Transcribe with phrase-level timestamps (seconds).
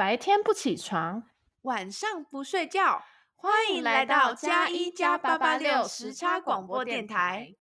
[0.00, 1.24] 白天不起床，
[1.60, 3.02] 晚上不睡觉，
[3.36, 7.52] 欢迎来到加一加八八六时差广播电台。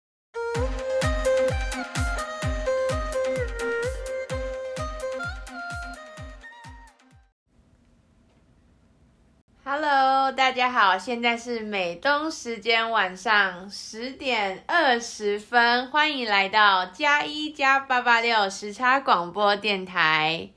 [9.65, 20.51] Hello，大家好，现在是美东时间晚上十点二十分，欢迎来到加一加八八六时差广播电台。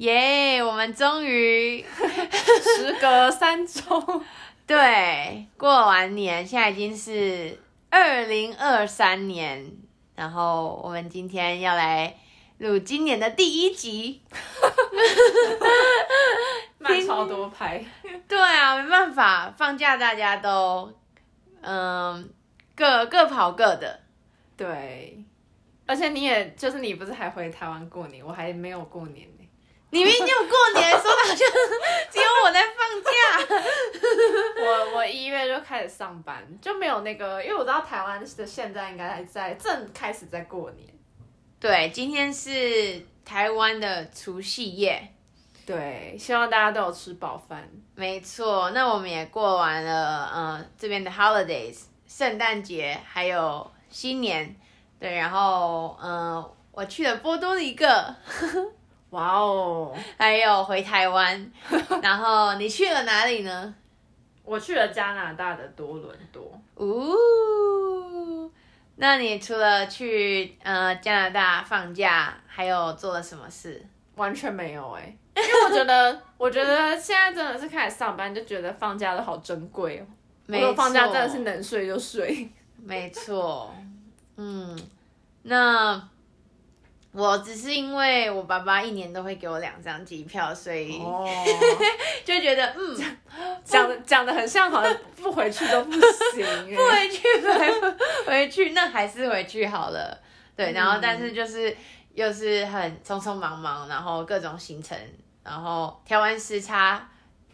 [0.00, 4.22] 耶！Yeah, 我们终于 时隔三周，
[4.66, 7.58] 对，过完年，现在已经是
[7.90, 9.70] 二零二三年，
[10.14, 12.16] 然后我们今天要来
[12.56, 14.22] 录今年的第一集，
[16.78, 17.84] 慢超多拍，
[18.26, 20.90] 对啊，没办法，放假大家都
[21.60, 22.26] 嗯
[22.74, 24.00] 各各跑各的，
[24.56, 25.22] 对，
[25.84, 29.28] 而且你也就是你不是还回台湾过年，我还没有过年。
[29.90, 31.36] 你明明就过年，说的好像
[32.10, 33.10] 只有我在放假。
[34.62, 40.88] 我我一月就开始上班，就没有那个，因为我知道台湾的现在应该还在正开始在过年。
[41.58, 45.12] 对，今天是台湾的除夕夜。
[45.66, 47.68] 对，希望大家都有吃饱饭。
[47.94, 54.56] 没错，那我们也过完了，呃，这边的 holidays，圣诞节还有新年。
[54.98, 57.86] 对，然后，嗯、呃，我去了波多黎各。
[59.10, 59.96] 哇哦！
[60.18, 61.52] 还有回台湾，
[62.02, 63.74] 然后你去了哪里呢？
[64.44, 66.42] 我去了加拿大的多伦多。
[66.76, 68.48] 哦，
[68.96, 73.84] 那你除了去呃加拿大放假，还有做了什么事？
[74.14, 80.06] 完全没有哎、欸，因为我觉得， 我觉得现在真的是开始上班，就觉得放假都好珍贵哦。
[80.46, 82.48] 没错，放假真的是能睡就睡。
[82.76, 83.74] 没错，
[84.36, 84.78] 嗯，
[85.42, 86.08] 那。
[87.12, 91.28] 我只是因为我爸爸一年都会给我两张机票，所以、oh.
[92.24, 93.16] 就觉得嗯，
[93.64, 100.16] 讲的讲的很像，好像不回去都不行，不回去不回去，那还是回去好了。
[100.54, 101.76] 对，然后但是就是
[102.14, 104.96] 又是很匆匆忙忙，然后各种行程，
[105.42, 107.08] 然后调完时差，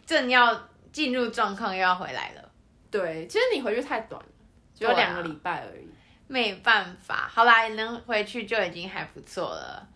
[0.05, 2.51] 正要进入状况，又要回来了。
[2.91, 4.27] 对，其实你回去太短了，
[4.77, 5.89] 只有两个礼拜而已。
[6.27, 9.87] 没办法，好啦，能回去就已经还不错了。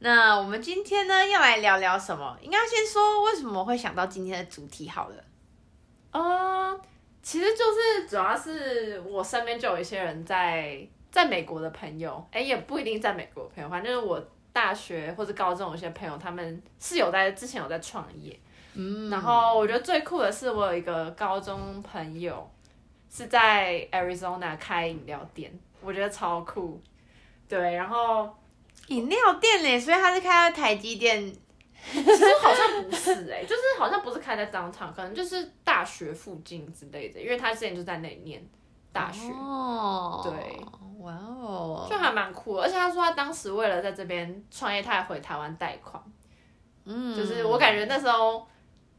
[0.00, 2.36] 那我们今天呢，要来聊聊什么？
[2.42, 5.16] 应该先说为什么会想到今天的主题好了。
[6.10, 6.80] 呃，
[7.22, 14.22] 其实就是主要是我身边就有一些人在在美国的朋友，哎，也不一定在美国的朋友，反正就是我
[14.52, 18.38] 大学或者高中有些朋友，他们是有在之前有在创业。
[18.74, 22.51] 嗯，然后我觉得最酷的是，我有一个高中朋友。
[23.14, 25.52] 是在 Arizona 开饮料店，
[25.82, 26.80] 我觉得超酷。
[27.46, 28.34] 对，然后
[28.86, 31.30] 饮料店嘞，所以他是开在台积电，
[31.90, 38.42] 其实好像不是哎、欸， 就是好像不是开在 downtown，可能就是大学附近之类的，因为他之前就在那里念
[38.92, 39.30] 大学。
[39.30, 40.58] 哦，对，
[41.00, 42.62] 哇哦，就还蛮酷的。
[42.62, 46.02] 而且他说他当时为了在这边创业，他还回台湾贷款。
[46.86, 48.46] 嗯，就是我感觉那时候。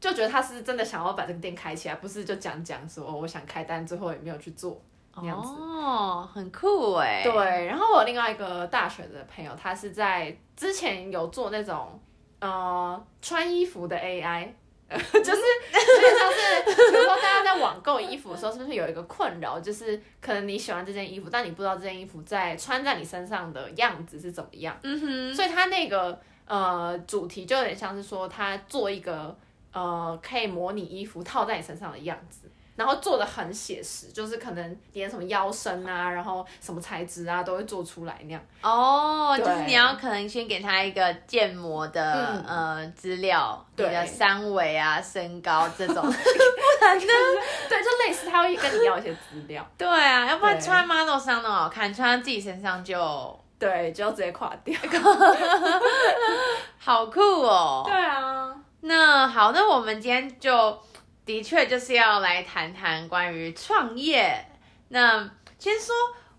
[0.04, 4.78] 就觉得他是真的想要把这个店开起来，不是就讲讲说我想开单，最后也没有去做
[5.16, 5.48] 那样子。
[5.48, 7.22] 哦，很酷哎。
[7.24, 7.32] 对，
[7.64, 11.98] 然后我另外一个大学的朋友，他是在之前有做那种
[12.38, 14.46] 呃穿衣服的 AI，
[14.90, 24.76] 就是就是像是比如说大家在网购衣服的时候，是不是有一个困扰，就是可能你喜欢这件衣服，但你不知道这件衣服在穿在你身上的样子是怎么样。
[24.82, 25.34] 嗯哼。
[25.34, 29.34] 所以他那个呃主题就有点像是说他做一个。
[29.74, 38.40] 呃，可以模拟衣服套在你身上的样子，然后做的很写实，就是可能连什么腰身啊，然后什么材质啊，都会做出来那样。
[38.62, 47.12] 哦，就是你要可能先给他一个建模的、嗯、呃资料，对，你的三围啊、身高这种，不然呢？
[47.68, 49.66] 对，就类似他会跟你要一些资料。
[49.76, 54.78] 对啊，要不然穿 model 上那么好看，穿在自己身上就对，就要直接垮掉。
[56.78, 57.82] 好酷哦！
[57.86, 58.54] 对啊。
[58.86, 60.78] 那好，那我们今天就
[61.24, 64.44] 的确就是要来谈谈关于创业。
[64.88, 65.18] 那
[65.58, 65.94] 先说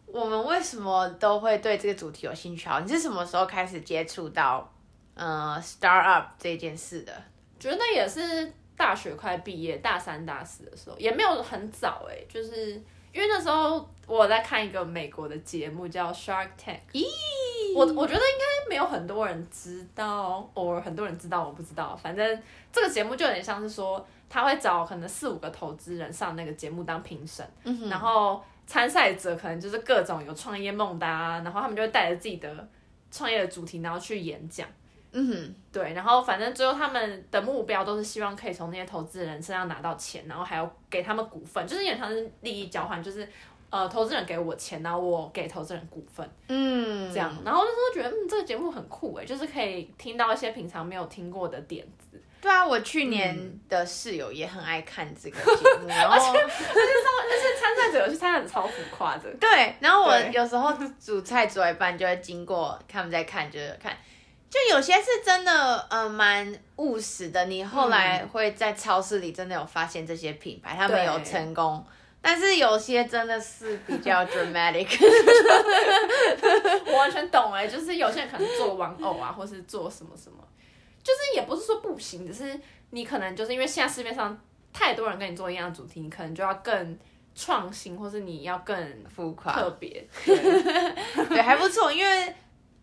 [0.05, 2.69] 我们为什么都会对这个主题有兴趣？
[2.69, 4.71] 啊，你是什么时候开始接触到
[5.15, 7.11] 呃 startup 这件事的？
[7.59, 12.73] 觉得也是大学快毕业，大三、大四的时候，也没有很早哎，就是
[13.11, 16.81] 因为那时候我在看一个美国的节目叫 Shark Tank。
[16.93, 17.05] 咦？
[17.75, 21.95] 我我觉得应该没有很多人知道，或很多人知道，我不知道。
[21.95, 22.41] 反正
[22.71, 32.67] 这个节目就有点像是说，他会找可能四五个投资人上那个节目当评审，嗯、然后参赛者可能就是各种有创业梦的啊，然后他们就会带着自己的
[33.11, 34.67] 创业的主题，然后去演讲。
[35.17, 43.25] 嗯哼，对，然后反正最后他们的目标都是希望可以从那些投资人身上拿到钱，然后还要给他们股份，就是有点像是利益交换，就是
[43.75, 47.35] 呃投资人给我钱，然后我给投资人股份，嗯，这样。
[47.43, 52.21] 然后那时候觉得嗯这个节目很酷诶，就是可以听到一些平常没有听过的点子。
[52.39, 59.29] 对啊，我去年的室友也很爱看这个节目，嗯、然后 而且那些参赛者有些参赛者超浮夸的。
[59.41, 60.71] 对，然后我有时候
[61.03, 63.95] 煮菜煮一半就会经过他们在看，就是看。
[64.47, 67.43] 就有些是真的，呃，蛮务实的。
[67.45, 71.83] 你后来会在超市里真的有发现这些品牌，他们有成功。
[72.27, 74.87] 但是有些真的是比较 dramatic。
[76.87, 80.43] 我完全懂哎，就是有些人可能做玩偶啊，或是做什么什么，
[81.03, 84.35] 就是也不是说不行，只是你可能就是因为现在市面上
[84.73, 86.97] 太多人跟你做一样的主题，你可能就要更
[87.35, 90.03] 创新，或是你要更浮夸、特别。
[90.25, 92.33] 对，还不错，因为。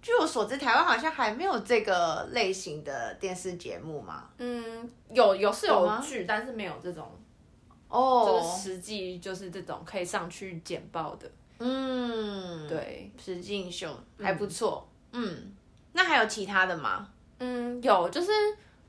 [0.01, 4.25] 据我所知，台湾好像还没有这个类型的电视节目嘛。
[4.39, 7.09] 嗯，有有是有剧，但是没有这种
[7.93, 11.31] 哦，就是实际就是这种可以上去简报的。
[11.59, 14.89] 嗯，对，实境秀还不错。
[15.13, 15.53] 嗯，嗯，
[15.93, 17.09] 那还有其他的吗？
[17.39, 18.31] 嗯，有，就是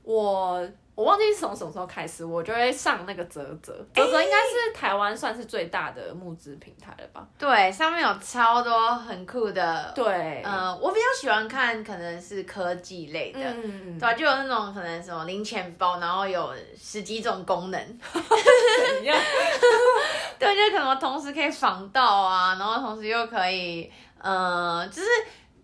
[0.03, 0.67] 我。
[0.95, 7.27] 我忘记是从什么时候开始，我就会上那个泽泽，泽泽应该是台湾算是最大的募资平台了吧？
[7.39, 9.91] 对，上面有超多很酷的。
[9.95, 14.13] 对，嗯、呃，我比较喜欢看可能是科技类的，嗯、对吧？
[14.13, 19.17] 就有那种可能什么零钱包，然后有十几种功能，怎样？
[20.37, 25.07] 对，就可能同时可以防盗啊，然后同时又可以，呃，就是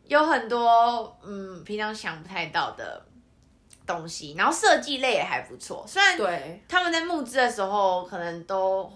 [0.07, 3.05] 有很多嗯，平常想不太到的。
[3.89, 6.61] 东西，然后设计类也还不错，虽然对。
[6.67, 8.91] 他们在募资的时候可能都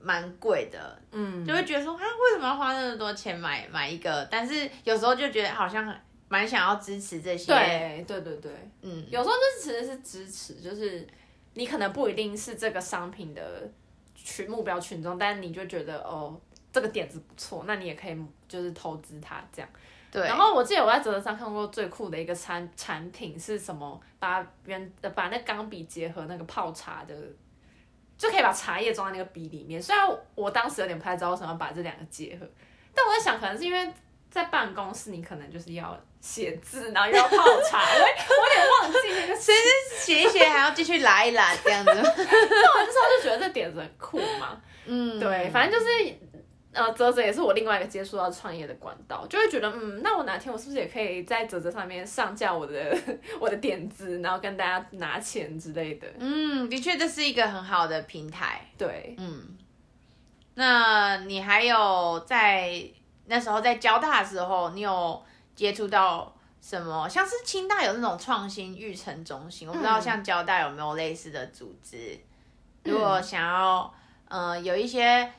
[0.00, 4.26] 蛮贵的，嗯，就会觉得说啊，为什么要花那么多钱买买一个？
[4.28, 5.94] 但是有时候就觉得好像
[6.28, 8.52] 蛮想要支持这些，对对对对，
[8.82, 11.06] 嗯，有时候就是其实是支持，就是
[11.54, 13.70] 你可能不一定是这个商品的
[14.16, 16.38] 群目标群众，但你就觉得哦，
[16.72, 19.70] 这个点子不错，那你也可以就是投资它这样。
[20.14, 24.00] 对，然后我记得我在啧啧上看过最酷的一个产产品是什么？
[24.20, 27.12] 把原把那钢笔结合那个泡茶的，
[28.16, 29.82] 就可以把茶叶装在那个笔里面。
[29.82, 32.46] 虽然我当时有点不太知道为什么要把这两个结合，
[32.94, 33.92] 但我在想，可能是因为
[34.30, 39.58] 在办公室你可能就是要写字， 然后又要泡茶，我我有点忘记那个， 其实
[39.98, 41.90] 写一写还要继续拉一拉这样子。
[41.92, 44.62] 那我那时候就觉得这点子很酷嘛。
[44.86, 46.18] 嗯，对，反正就是。
[46.74, 52.98] 呃，泽泽也是我另外一个接触到创业的管道，就会觉得，嗯，那我哪天我是不是也可以在泽泽上面上架我的
[53.38, 56.08] 我的点子，然后跟大家拿钱之类的？
[56.18, 58.60] 嗯，的确这是一个很好的平台。
[58.76, 59.56] 对，嗯。
[60.56, 62.84] 那你还有在
[63.26, 65.22] 那时候在交大的时候，你有
[65.54, 67.08] 接触到什么？
[67.08, 72.18] 像是清大有那种创新育成中心，我不知道像交大有没有类似的组织。
[72.82, 73.94] 嗯、如果想要，
[74.28, 75.30] 呃，有一些。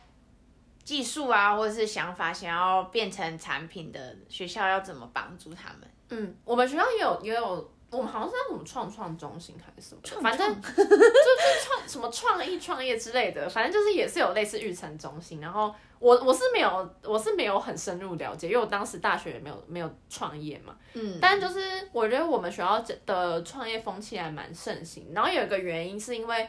[0.85, 5.89] 技术啊，或者是想法，想要变成产品的学校要怎么帮助他们？
[6.09, 10.85] 嗯，我们学校也有也有，我们好像是在什么创创中心还是什么，反正就是
[11.65, 15.41] 创什么创意创业之类的，反正就是也是有类似育成中心。
[15.41, 20.77] 然后我我是没有我是没有很深入了解，因为我当时大学也没有没有创业嘛。
[20.93, 25.11] 嗯，但就是我觉得我们学校的创业风气还蛮盛行。
[25.15, 26.47] 然后有一个原因是因为。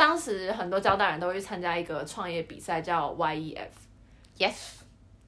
[0.00, 4.54] 当时很多交大人都会去参加一个创业比赛，叫 YEF，Yes，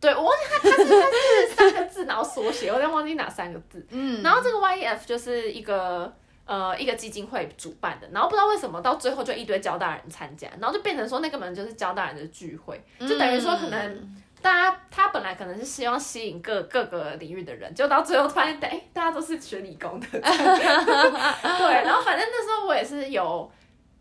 [0.00, 3.86] 对，我忘记它它是它是三个字，然后缩写，我有点忘记哪三个字。
[3.90, 6.10] 嗯，然后这个 YEF 就是一个
[6.46, 20.22] 呃一个基金会主办的，然后不知道为什么到最后就一堆交大人参加，然后就变成说那个门就是交大人的聚会，就等于说可能大家他本来可能是希望吸引各各个领域的人，就到最后发现哎大家都是学理工的，对，
[21.84, 23.52] 然后反正那时候我也是有。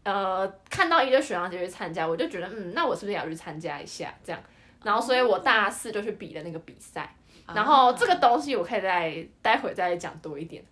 [0.03, 4.12] 呃，看到一堆学长姐去参加，我就觉得，嗯，那我是不是也要去参加一下？
[4.24, 4.41] 这样，
[4.84, 7.15] 然后，所以我大四就去比了那个比赛。
[7.46, 7.58] Oh.
[7.58, 10.63] 然后，这个东西我可以再待会再讲多一点。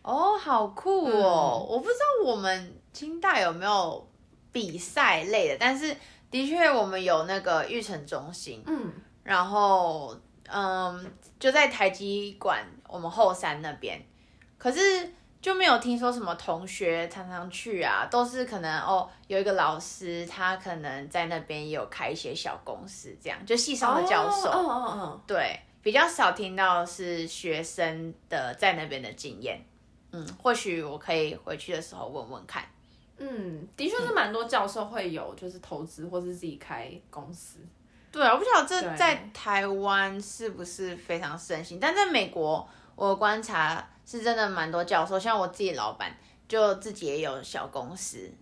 [0.00, 1.66] 哦，oh, 好酷哦！
[1.66, 4.08] 嗯、我不知道我们清大有没有
[4.52, 5.94] 比赛类的，但是
[6.30, 8.62] 的确我们有那个育成中心。
[8.66, 8.90] 嗯，
[9.22, 10.16] 然后，
[10.48, 14.02] 嗯，就在台积馆我们后山那边。
[14.56, 15.12] 可是。
[15.40, 29.64] 就没有听说什么同学常常去啊，都是可能哦，有一个老师他可能在那边也有开一些小公司，这样就系上的教授，嗯嗯嗯，对，比较少听到是学生的在那边的经验，
[30.10, 32.64] 嗯，或许我可以回去的时候问问看，
[33.18, 37.60] 嗯，的确是蛮多教授会有就是投资或是自己开公司，
[38.10, 43.87] 对啊，我不晓得这在台湾是不是非常盛行，但在美国我观察。
[44.10, 46.16] 是真的蛮多教授，像我自己老板
[46.48, 48.32] 就自己也有小公司，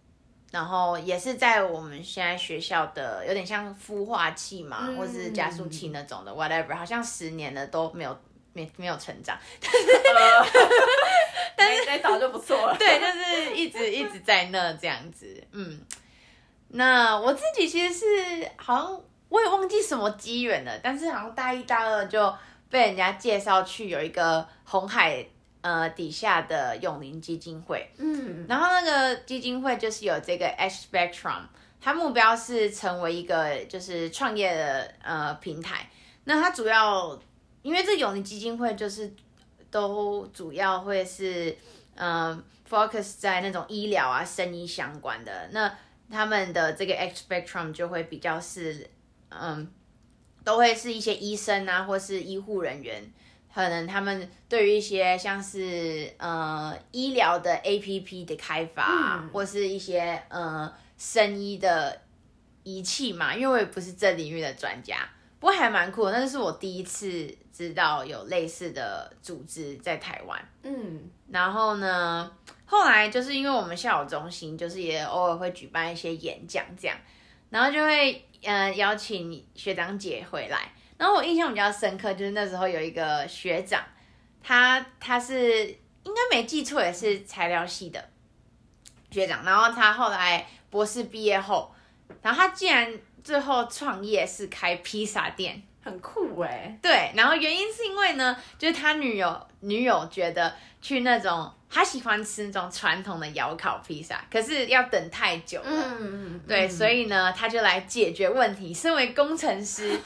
[0.52, 8.16] 然后也是在我们现在学校的有点像孵化器嘛，嗯、或是加速器那种的，whatever，好像十年了都没有
[8.52, 10.46] 没没有成长， 但是、呃、
[11.56, 15.80] 但是再早就不错了， 对，就是一直一直在那这样子，嗯，
[16.68, 22.32] 那我自己其实是好像我也忘记什么机缘了，但是好像大一大二就
[22.70, 25.26] 被人家介绍去有一个红海。
[25.66, 31.42] 呃，底下的永龄基金会，嗯，然后那个基金会就是有这个 H Spectrum，
[31.80, 35.90] 它目标是成为一个就是创业的呃平台。
[36.23, 37.20] 那它主要
[37.62, 39.12] 因为这永龄基金会就是
[39.68, 41.50] 都主要会是
[41.96, 45.49] 嗯、呃、focus 在那种医疗啊、生医相关的。
[45.50, 45.76] 那
[46.08, 48.88] 他们的这个 X Spectrum 就会比较是
[49.30, 49.68] 嗯，
[50.44, 53.02] 都会是一些医生啊，或是医护人员。
[53.56, 62.02] 可能他们对于一些像是呃医疗的 APP 的开发，嗯、或是一些呃生医的
[62.64, 65.08] 仪器嘛，因为我也不是这领域的专家，
[65.40, 66.12] 不过还蛮酷的。
[66.12, 70.38] 那是我第一次知道有类似的组织在台湾。
[70.62, 72.30] 嗯，然后呢，
[72.66, 76.98] 后来就是因为我们校友中心就是也偶尔会举办一些演讲这样，
[77.48, 80.72] 然后就会呃邀请学长姐回来。
[80.98, 83.84] 然后我印象比较深刻，就是那时候有一个学长，
[84.42, 85.66] 他他是
[86.04, 88.08] 应该没记错也是材料系的
[89.10, 91.74] 学长，然后他后来博士毕业后，
[92.22, 96.78] 然后他竟然最后创业是开披萨店，很酷哎。
[96.82, 100.52] 对，然后原因是因为呢，就是他女友女友觉得
[100.82, 101.50] 去那种。
[101.68, 105.68] 他喜欢吃那种传统的窑烤披萨，可是要等太久了。
[105.68, 108.72] 嗯，对，嗯、所以呢，他就来解决问题。
[108.72, 109.98] 身为工程师，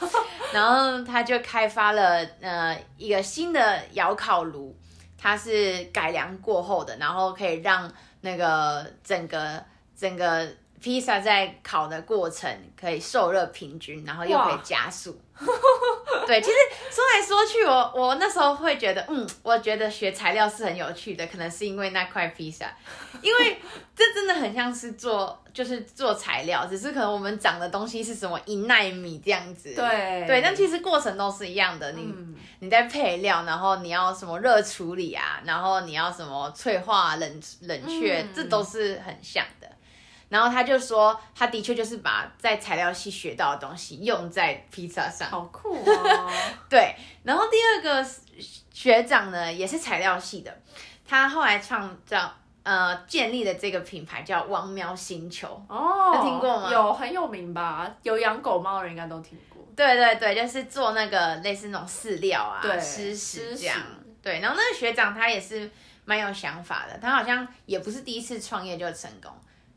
[0.51, 4.75] 然后他就开发了呃一个新的窑烤炉，
[5.17, 7.89] 它是改良过后的，然后可以让
[8.21, 9.63] 那个整个
[9.95, 10.49] 整个
[10.81, 15.21] 披萨在烤的过程可以受热平均，然后又可以加速。
[16.27, 16.55] 对，其实
[16.89, 22.71] 说来说去，我我那时候会觉得，嗯，我觉得学材料是很有趣的，可能是因为那块披萨，
[23.21, 23.59] 因为
[23.95, 39.67] 这真的很像是做，就是做材料，只是可能我们长的东西是什么一纳米这样子，对对，但其实过程都是一样的，你、嗯、你在配料，然后你要什么热处理啊，然后你要什么脆化、冷冷却，嗯、这都是很像的。
[40.31, 46.31] 然后他就说，他的确就是把在材料系学到的东西用在披萨上，好酷哦。
[46.69, 48.09] 对，然后第二个
[48.71, 50.61] 学长呢，也是材料系的，
[51.05, 52.33] 他后来创造
[52.63, 56.71] 呃建立的这个品牌叫汪喵星球哦，有听过吗？
[56.71, 57.93] 有很有名吧？
[58.03, 59.61] 有养狗猫的人应该都听过。
[59.75, 63.77] 对对对，就是做那个类似那种饲料啊，对，湿食这样。
[64.21, 65.69] 对，然后那个学长他也是
[66.05, 69.29] 蛮有想法的，他好像也不是第一次创业就成功。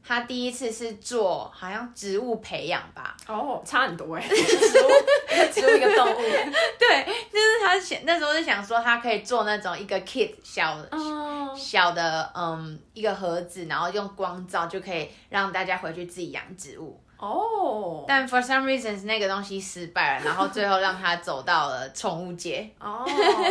[0.06, 4.90] 他第一次是做好像植物培养吧，哦，差很多哎， 植物
[5.30, 6.16] 一个植物一个动物，
[6.78, 11.56] 对，就是他想那时候是想说他可以做那种一个 kit 小的、oh.
[11.56, 18.04] 小的嗯一个盒子，然后用光照就可以让大家回去自己养植物哦，oh.
[18.06, 23.06] 但 for some reasons 那个东西失败了，然后最后让他走到了宠物界哦，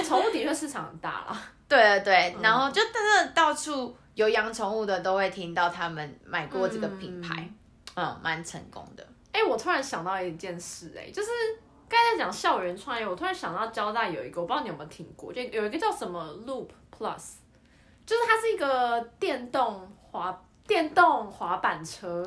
[0.08, 3.96] 宠物的确市场很大了， 对对对，然后就真的到处。
[4.16, 7.50] 有养宠物的都会听到他们买过这个品牌，
[7.96, 9.04] 嗯，蛮、嗯、成功的。
[9.32, 11.30] 哎、欸，我突然想到一件事、欸，哎，就是
[11.90, 17.34] 刚才在讲校园创业，我突然想到交大有一个，我不知道你有没有听过，就有一个叫什么 Loop Plus，
[18.06, 22.22] 就是它是一个电动滑电动滑板车，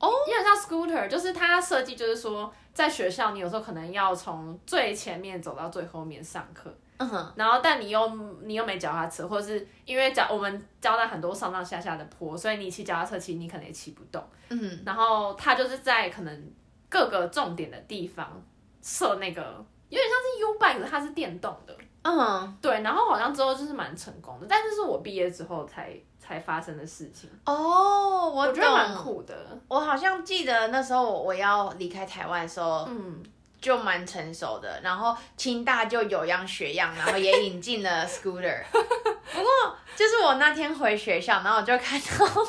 [0.00, 6.74] 哦，有点像 scooter，就是它设计就是说，在学校你有时候可能要从最前面走到最后面上课。
[6.98, 8.08] 嗯哼，然后但你又
[8.42, 14.22] 你又没脚踏车，或者是因为脚我们交代很多上上下下的坡，所以你骑脚踏车其实你可能也骑不动。
[14.48, 16.52] 嗯，然后它就是在可能
[16.88, 18.42] 各个重点的地方
[18.80, 19.42] 设那个，
[19.88, 21.76] 有点像是 U bike，它是电动的。
[22.02, 27.28] 嗯，对，然后好像之后就是蛮成功的，但是是我毕业之后才才发生的事情。
[27.44, 29.34] 哦，我，我觉得蛮酷的。
[29.68, 33.22] 我好像记得那时候我我要离开台湾的时候，嗯。
[33.66, 38.62] 就蛮成熟的，然后清大就有样学样，然后也引进了 scooter。
[38.70, 39.50] 不过
[39.96, 42.46] 就是我那天回学校，然后我就看到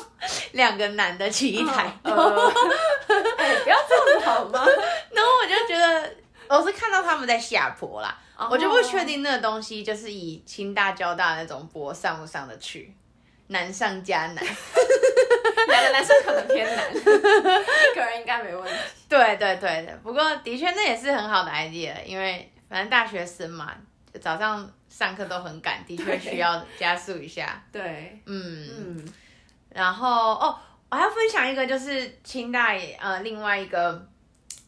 [0.52, 2.16] 两个男的骑一台， 不要
[3.08, 4.64] 这样子好吗？
[5.10, 6.14] 然后我就觉得
[6.48, 8.16] 我是看到他们在下坡啦，
[8.48, 12.94] 我就不确定那个东西就是以清大交大那种坡上不上得去，
[13.48, 14.36] 难上加难。
[15.68, 18.74] 两个男生可能偏难，一个人应该没问题。
[19.08, 23.74] 对对对的，不过的确那也是很好的 idea，因为反正大学生嘛，
[24.20, 27.62] 早上上课都很赶，的确需要加速一下。
[27.72, 29.12] 对，嗯嗯。
[29.70, 30.58] 然后哦，
[30.90, 34.06] 我还要分享一个，就是清大呃另外一个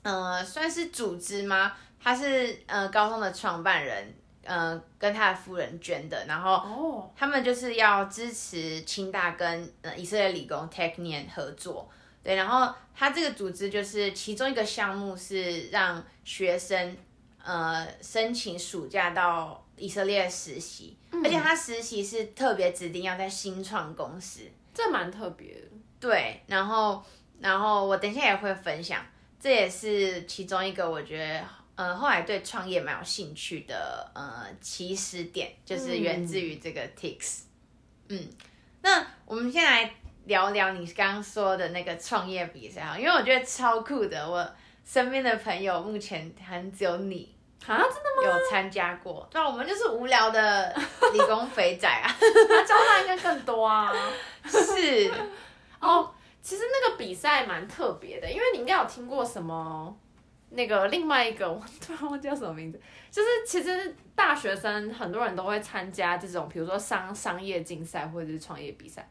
[0.03, 1.73] 呃算是组织吗？
[2.03, 4.15] 他是呃高中的创办人，
[4.51, 11.89] 呃跟他的夫人捐的，然后他们就是要支持清大跟呃以色列理工 Technion 合作。
[12.25, 16.97] 对，然后他这个组织就是其中一个项目是让学生
[17.43, 24.41] 呃申请暑假到以色列实习，嗯、而且他实习是特别指定要在新创公司，
[24.75, 25.69] 这蛮特别的。
[26.01, 27.03] 对，然后
[27.41, 29.01] 然后我等一下也会分享，
[29.39, 31.43] 这也是其中一个我觉得
[31.81, 37.45] 呃后来对创业蛮有兴趣的呃起始点，就是源自于这个 Tix。
[38.09, 38.29] 嗯，嗯，
[38.83, 39.91] 那我们先来。
[40.27, 44.31] 聊聊你刚刚说的那个创业比赛，因为我觉得超酷的。
[44.31, 44.49] 我
[44.85, 47.35] 身边的朋友目前很只有你
[47.67, 48.39] 啊，真的吗？
[48.39, 49.27] 有参加过？
[49.31, 50.73] 对啊，我们就是无聊的
[51.13, 52.07] 理工肥仔啊。
[52.15, 53.91] 他交大应该更多啊。
[54.45, 55.11] 是
[55.81, 56.09] 哦，
[56.43, 59.97] 其实那个比赛蛮特别的，因为你应该有听过什么
[60.51, 62.81] 那个另外一个，我突然忘记叫什么名字。
[63.11, 69.09] 就是其实大学生很多人都会参加这种，比如说商商业竞赛或者是创业比赛。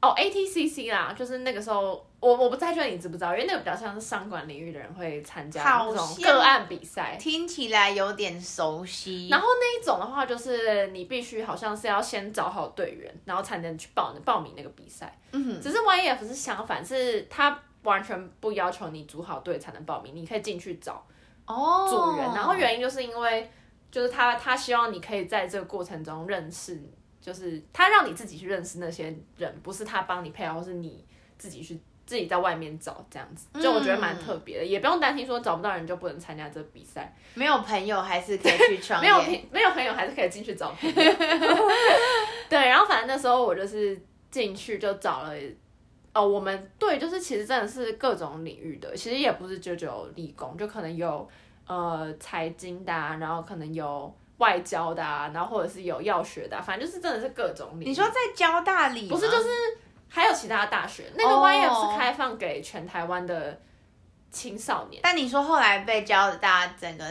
[0.00, 9.28] 哦，ATCC 啦，就是那个时候，我我不太确定你知不知道，因为那个比较像是商管领域的人会参加那种个案比赛，听起来有点熟悉。
[9.28, 15.16] 然后那一种的话，就是你必须好像是要先找好队员，然后才能去报报名那个比赛。
[15.30, 15.60] 嗯哼。
[15.62, 21.04] 只是 YEF 是相反，是他完全不要求你组好队才能报名，你可以进去找
[21.46, 22.24] 哦组员。
[22.34, 23.50] 然后原因就是因为，
[23.90, 26.80] 就是他他希望你可以在这个过程中认识。
[27.22, 31.06] 就是他让你自己去认识那些人，不是他帮你配，或是你
[31.38, 37.14] 自己去自己在外面找这样子，就我觉得蛮特别的，嗯、也不用担心说找不到人就不能参加这个比赛。
[37.34, 40.94] 没有朋友还是可以去创业， 没有朋没有朋友还是可以进去找朋友。
[42.50, 43.96] 对，然后反正那时候我就是
[44.28, 45.32] 进去就找了，
[46.14, 51.28] 哦，我们对，就是其实真的是各种领域的，其实也不是就只有理工，就可能有
[51.66, 54.14] 呃财经的、啊，然后可能有。
[54.38, 57.84] 外交的啊，然后或者是有药学的啊，反正就是真的是各种领域。
[57.90, 59.08] 你说在交大里？
[59.08, 59.48] 不是，就是
[60.08, 61.04] 还有其他大学。
[61.14, 63.56] 那个 YEF 是开放给全台湾的
[64.32, 65.00] 青少年。
[65.04, 67.04] 但你说后来被交大整个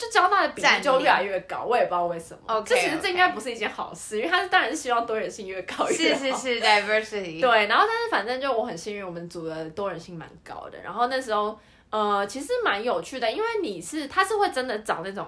[0.00, 2.62] 就交大的比例就越来越高，我也不知道为什么。
[2.62, 6.18] 这其实这应该不是一件好事，因为他是当然是希望多元性越高越好。
[6.18, 7.38] 是是是，diversity。
[7.38, 10.80] 对，然后但是反正就我很幸运，我们组的多元性蛮高的。
[10.80, 11.58] 然后那时候
[11.90, 15.26] 呃其实蛮有趣的，因为你是他是会真的找那种。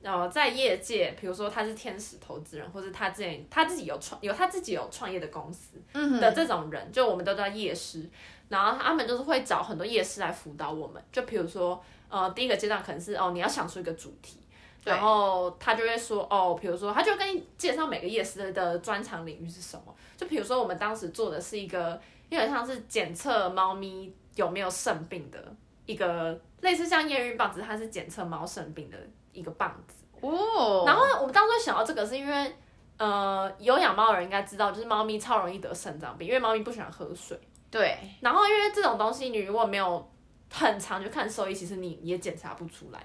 [0.00, 5.80] 然后在业界，比如说他是天使投资人，或者他之前他自己有创有他自己有创业的公司
[6.20, 8.06] 的这种人，就我们都叫夜师。
[8.50, 11.02] 然后他们就是会找很多夜师来辅导我们。
[11.10, 11.82] 就比如说，
[12.14, 14.38] 呃，第一个阶段可能是哦，你要想出一个主题，
[14.84, 19.94] 然后他就会说哦，比如说他就跟你介绍每个夜市的专长领域是什么。
[20.16, 25.38] 就比如说我们当时做的是一个，有点像是检测猫咪有没有肾病的
[25.86, 28.96] 一个，类似像验孕棒，只是它是检测猫肾病的。
[29.36, 32.56] 一个棒子哦，然后我们当初想到这个是因为，
[32.96, 37.36] 呃，有养猫的人应该知道，就是猫咪超容易得肾脏病，因为猫咪不喜欢喝水。
[37.68, 37.98] 对。
[38.20, 40.08] 然后因为这种东西，你如果没有
[40.52, 43.00] 很常就看兽医，其实你也检查不出来。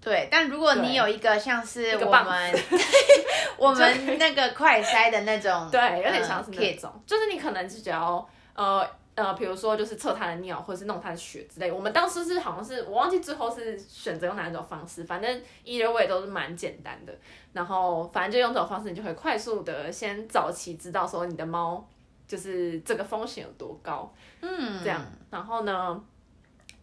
[0.00, 0.28] 对。
[0.30, 2.54] 但如果你有一个像是我们
[3.58, 8.88] 我们 那个快筛的那种，对，有点像是那种，嗯、就是你可能是只要呃。
[9.16, 11.72] 呃，比如说就是测他的尿，或者是弄他的血之类。
[11.72, 17.14] 我们当时是好像是我忘记最后是选择用哪一种方式，反正 either way 都是蛮简单的。
[17.54, 21.82] 然后反正就用这种方式，你就会快速的先早期知道说你的猫
[22.28, 24.12] 就是这个风险有多高，
[24.42, 25.02] 嗯，这样。
[25.30, 25.98] 然后呢，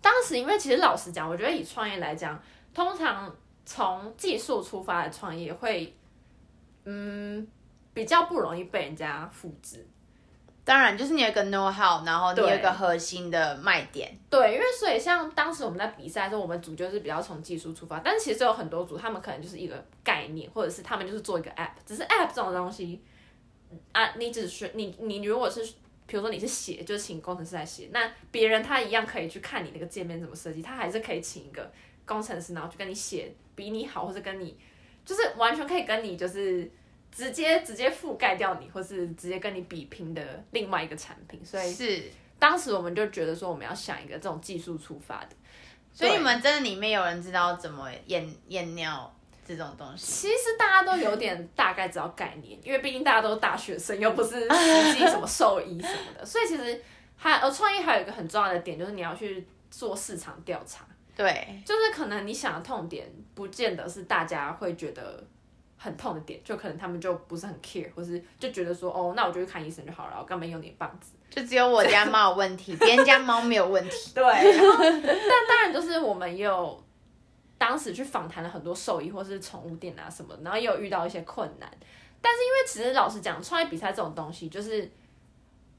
[0.04, 2.38] 当时因为其实老实讲，我觉得以创业来讲，
[2.74, 3.34] 通常
[3.66, 5.96] 从技术出发的创业会，
[6.84, 7.48] 嗯，
[7.94, 9.88] 比较不容易被人家复制。
[10.66, 14.18] 当然，就是你有一个 know how，然后你有一个核心的卖点。
[14.30, 21.72] 对，因为所以像当时我们在比赛的时候，我们组就是比较从技术出发，但是其实有很多组，他们可能就是一个概念，或者是他们就是做一个 app。
[21.86, 23.02] 只是 app 这种东西
[23.94, 25.66] 啊，你只是你你如果是，
[26.06, 31.72] 比如说你是写，就是请工程师来写，那别人他一样可以去看你那个界面怎么设计，他还是可以请一个
[32.06, 34.58] 工程师，然后去跟你写比你好，或者跟你
[35.06, 36.72] 就是完全可以跟你就是。
[37.16, 42.06] 直接直接覆盖掉你，或是直接跟你比拼的另外一个产品，所以是
[42.40, 45.36] 当时我们就觉得说我们要想一个这种技术出发的，
[45.94, 50.06] 所以你们真的里面有人知道怎么验验尿这种东西？
[50.06, 56.82] 其实大家都有点大概知道概念，因为毕竟大家都是大学生，又不是 实际什么兽医什么的，所以其实
[57.16, 65.24] 还呃创业还有一个很重要的点就是你要去做市场调查，对，就是可能你想的痛点不见得是大家会觉得。
[65.76, 71.12] 很痛的点，就可能他们就不是很 care，或是就觉得说，哦，那我就去看医生就好了，我干嘛用你的棒子？
[71.30, 74.12] 就只有我家猫有问题，别人家猫没有问题。
[74.16, 76.82] 对，但当然就是我们也有
[77.66, 81.70] 当时去访谈了很多兽医或是宠物店啊什么，然后也有遇到一些困难。
[82.22, 84.92] 但是因为其实老实讲，创业比赛这种东西，就是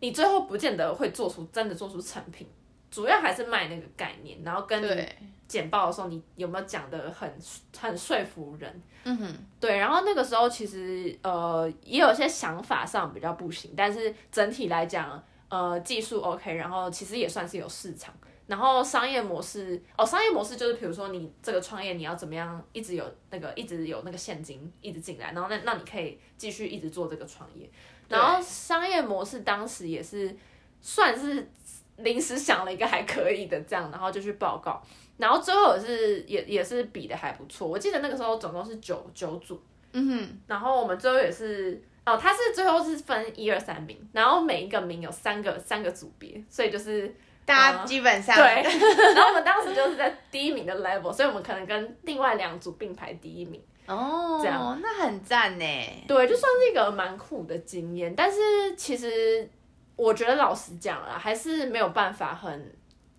[0.01, 2.49] 你最后不见得会做出真的做出成品，
[2.91, 5.07] 主要还是卖那个概念，然后跟你
[5.47, 7.31] 简报的时候，你有没有讲的很
[7.79, 8.83] 很说服人？
[9.05, 9.77] 嗯哼，对。
[9.77, 15.23] 然后那个时候其实呃也有一些想法上比较不行，但是整体来讲。
[15.51, 18.13] 呃，技术 OK，然后其实也算是有市场，
[18.47, 27.69] 然后商业模式哦，商业模式就是比如说你这个创业你要怎么样一直有那个一直有那个现金一直进来，然后那那你可以继续一直做这个创业，
[28.09, 30.37] 然后商业模式当时也是
[30.81, 31.49] 算是
[31.97, 34.83] 临时想了一个还可以的这样，然后就去报告，
[35.17, 39.61] 然后最后也是也也是比的还不错，我记得那个时候总共是九九组，
[39.93, 40.07] 嗯。
[40.07, 41.83] 哼，然后我们最后也是。
[42.07, 47.11] 哦，他是最后是分一二三名，然后每一个名有三个三个组别，所以就是
[47.45, 48.63] 大家基本上、呃、对。
[49.15, 53.63] 然后我们当时就是在第一名的 level，所以我们可能跟另外两组并排第一名。
[53.87, 55.65] 哦，这样那很赞呢。
[56.09, 59.49] 对，就算是一个蛮酷的经验，但是其实
[59.97, 62.75] 我觉得老实讲啦，还是没有办法很。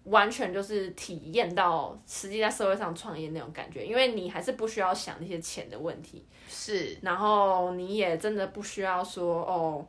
[0.06, 9.84] 完全就是体验到实际在社会上创业那种感觉，因为你还是不需要想那些钱的问题，是，然后你也真的不需要说哦，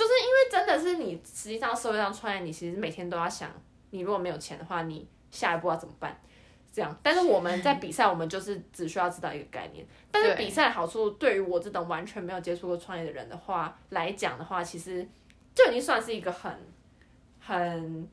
[0.00, 3.50] 就是因为真的是你实际上社会上创业，你其实每天都要想，
[3.90, 6.18] 你如果没有钱的话，你下一步要怎么办？
[6.72, 15.06] 这样，但是我们在比赛，我们就是只需要知道一个概念，但是比赛的好处对于我这种完全没有接触过创业的人的话来讲的话，其实
[15.54, 16.50] 就已经算是一个很
[17.38, 18.08] 很。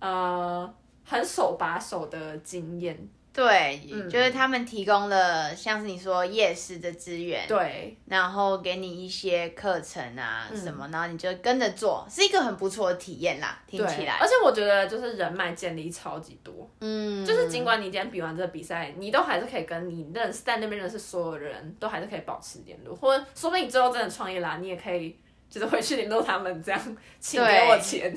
[0.00, 0.72] 呃，
[1.04, 2.96] 很手把手的经验，
[3.32, 14.18] 对、嗯，就是他们提供了像是你说夜市的资源，对，然后给你一些课程啊什么、嗯，然后你就跟着做，是一个很不错的体验啦，听起来。
[14.20, 25.16] 而且我觉得就是人脉建立超级多，嗯，就是尽管你今天比完这个比赛，你都还是可以跟你认识在那边认识所有的人都还是可以保持联络，或者说不定你最后真的创业啦，你也可以。
[25.50, 28.14] 就是回去联络他们，这样请给我钱。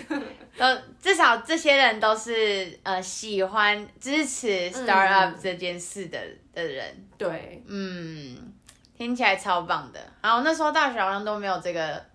[0.58, 7.08] 呃，至少这些人都是呃喜欢支持 startup 这件事的、嗯、的人。
[7.18, 8.54] 对，嗯，
[8.98, 10.00] 听起来超棒的。
[10.22, 12.06] 然后那时候大学好像都没有这个，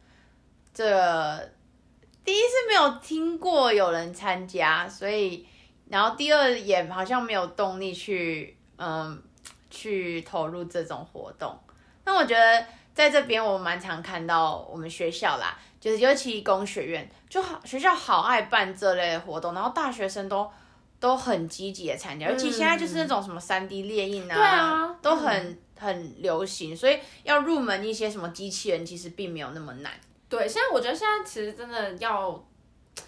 [0.74, 1.50] 这个
[2.22, 5.46] 第一是没有听过有人参加，所以
[5.88, 9.22] 然后第二也好像没有动力去嗯
[9.70, 11.58] 去投入这种活动。
[12.04, 12.66] 那我觉得。
[12.96, 20.50] 在这边，我蛮常看到我们学校啦，就是尤其工学院，就好学校好爱办这类的活动，然后大学生都
[20.98, 29.92] 都很积极的参加，尤其现在就是那种什么三 D 列印啊，对啊，都很、嗯、很流行，所以要入门一些什么机器人，其实并没有那么难。
[30.30, 32.42] 对，现在我觉得现在其实真的要，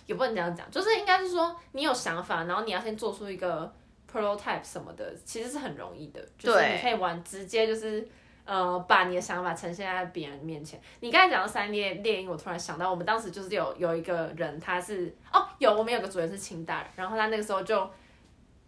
[0.04, 3.72] 也不能这样讲，就是应该是说你有想法，然后你要先做出一个
[4.12, 8.06] prototype 什么的，其实是很容易的，就是你可以玩直接就是。
[8.48, 10.80] 呃，把你的想法呈现在别人面前。
[11.00, 17.90] 你刚才讲到三 D 猎鹰，我突然想到，我们当时就是有有一个人，他是哦，有我们有个主任是清大人，然后他那个时候就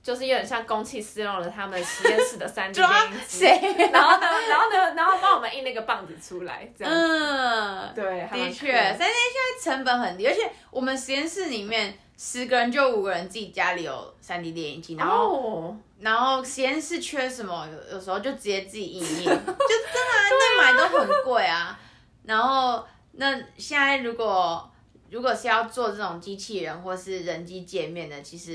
[0.02, 6.92] 就是有点像公器私用了他们实验室的三 D 然后呢，然后呢，然后帮我们印那个棒子出来，这样。
[6.92, 11.98] 嗯，对，的确，三 D 现在成本很低，而且我们实验室里面。
[12.22, 15.74] 十个人就五个人自己家里有 3D 电影机，然后、oh.
[16.00, 21.80] 然后实验室缺什么，有有时候就直接自己印印， 就真的那买都很贵啊。
[22.24, 24.70] 然后那现在如果
[25.08, 28.54] 如果是要做这种机器人或是人机界面的，其实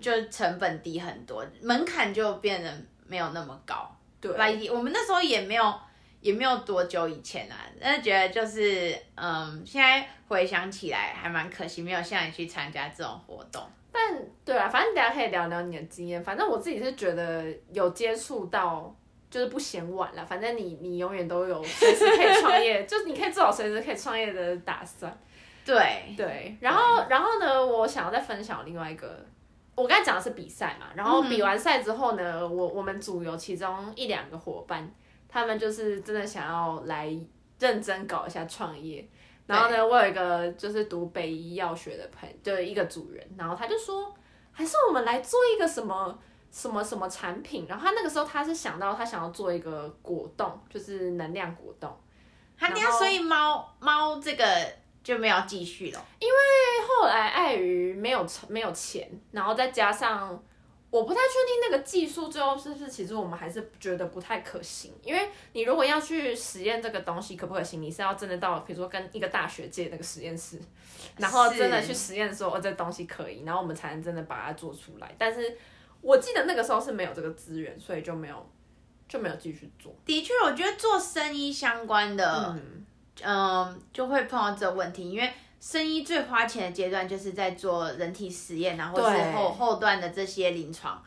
[0.00, 2.72] 就成本低很多，门槛就变得
[3.08, 3.90] 没有那么高。
[4.20, 4.30] 对，
[4.70, 5.74] 我们那时候也没有。
[6.20, 13.62] 也没有多久以前啦，但是觉得就是，嗯，现在回想起来还蛮可惜，没有像你去参加这种活动。
[13.90, 16.22] 但对啊，反正大家可以聊聊你的经验。
[16.22, 18.94] 反正我自己是觉得有接触到，
[19.30, 20.24] 就是不嫌晚了。
[20.24, 25.12] 反正你你永远都有随时可以创业， 就是你可以做好随时可以创业的打算。
[25.64, 29.26] 对对，然后然后呢，我想要再分享另外一个，
[29.74, 34.88] 我刚才讲的是比赛嘛，然后比完赛之后呢，嗯、我我们组有其中一两个伙伴。
[35.30, 37.16] 他们就是真的想要来
[37.60, 39.08] 认真搞一下创业，
[39.46, 44.12] 然后呢，我有一个就是读北医药学的朋友，就一个主人，然后他就说，
[44.50, 46.18] 还是我们来做一个什么
[46.50, 51.88] 什么什么产品，然后他那个时候他是想到他想要做一个果冻，就是能量果冻。
[52.58, 54.44] 他那样，所以猫猫这个
[55.04, 56.34] 就没有继续了，因为
[56.88, 60.42] 后来碍于没有没有钱，然后再加上。
[60.90, 64.92] 我不太确定那个技术最后是不是，其实我们还是觉得不太可行。
[65.04, 70.58] 因为你如果要去实验这个东西可不可行，你是要真的到，比如说跟一个大学借那个实验室，
[71.16, 75.14] 然后真的去实验说哦，这东西可以，然后我们才能真的把它做出来。
[75.16, 75.56] 但是
[76.00, 78.50] 我记得那个时候是没有这个资源，所以就没有
[79.08, 79.94] 就没有继续做。
[80.04, 82.86] 的确，我觉得做生意相关的，嗯，
[83.22, 85.32] 嗯，就会碰到这个问题，因为。
[85.60, 91.00] 生医最花钱的阶段就是在做人体实验，然后是后后段的这些临床，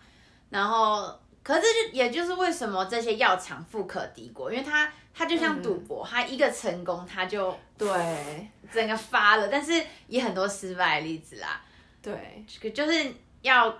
[0.51, 11.59] 然后可是就也就是为什么这些药厂富可敌国，因为它它就像赌博，它、嗯、一个成功它就对整个发了，但是也很多失败的例子啦。
[11.99, 13.11] 对，就是
[13.41, 13.75] 要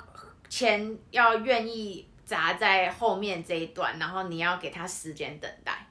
[0.49, 5.86] 钱要愿意砸在后面这一段，然后你要给他时间等待。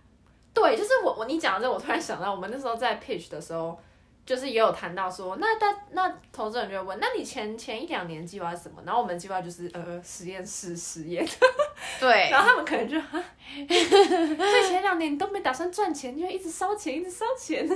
[0.53, 3.81] 对，就是我我你讲的这，我突然想到，我们那时候在 pitch 的时候。
[4.25, 8.81] 就是也有谈到说，那那那投资人就会问，那你前前一两年计划是什么？
[8.87, 11.27] 然后我们计划就是呃实验室实验，
[11.99, 13.21] 对， 然后他们可能就，所
[13.67, 17.67] 以前两年你都没打算赚钱，就一直烧钱，一直烧钱，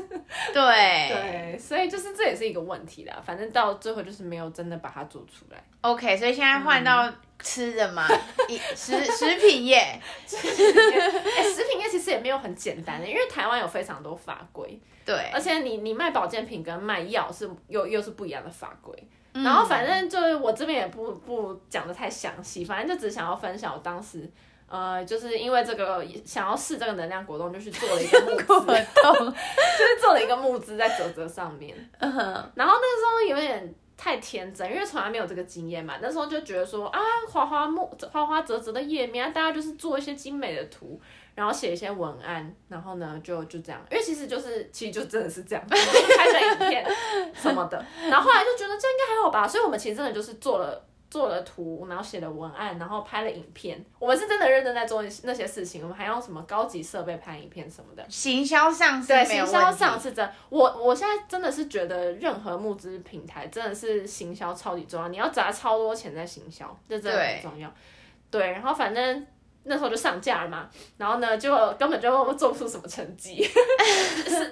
[0.52, 0.62] 对
[1.10, 3.20] 对，所以就是这也是一个问题啦。
[3.24, 5.62] 反正到最后就是没有真的把它做出来。
[5.80, 8.06] OK，所以现在换到吃的嘛，
[8.48, 11.00] 嗯、食食品业，食品业，
[11.36, 14.80] 哎、欸，食品业其实也没有很简单的，因为台湾有非常多法规。
[15.04, 18.92] 对，而且你你卖保健品跟卖药是又又是不一样的法规，
[19.34, 24.28] 嗯，然后反正就是我这边也不不讲的太详细，反正就只想要分享我当时，
[24.68, 28.66] 呃，就是因为这个想要试这个能量果冻，就去做了一个木果冻，
[29.30, 41.00] 就是做了一个募资在泽泽上面，然后那个时候有点太天真，因为从来没有这个经验嘛，那时候就觉得说啊，花花木花花折折的页面，大家就是做一些精美的图。
[41.34, 46.82] 然后写一些文案，然后呢，就就这样，因为其实就是，其实就真的是这样， 拍成影片
[47.34, 47.76] 什么的。
[48.08, 50.82] 然后后来就觉得这应该还好吧，所以我们其实真的就是做了
[51.16, 53.82] 做了图，然后写了文案，然后拍了影片。
[53.98, 58.04] 我们是真的认真在做那些事情，我们还用什么高级设备拍影片什么的。
[58.10, 60.30] 行销上是对，行销上是真。
[60.50, 67.66] 我我现在真的是觉得任何募资平台真的是行销超级重要，你要砸超多钱在行销，这真的很重要。
[68.30, 69.26] 对，对，然后反正。
[69.68, 74.44] 那时候就上架了嘛，然后呢，就根本就做不出什么成绩， 是就是会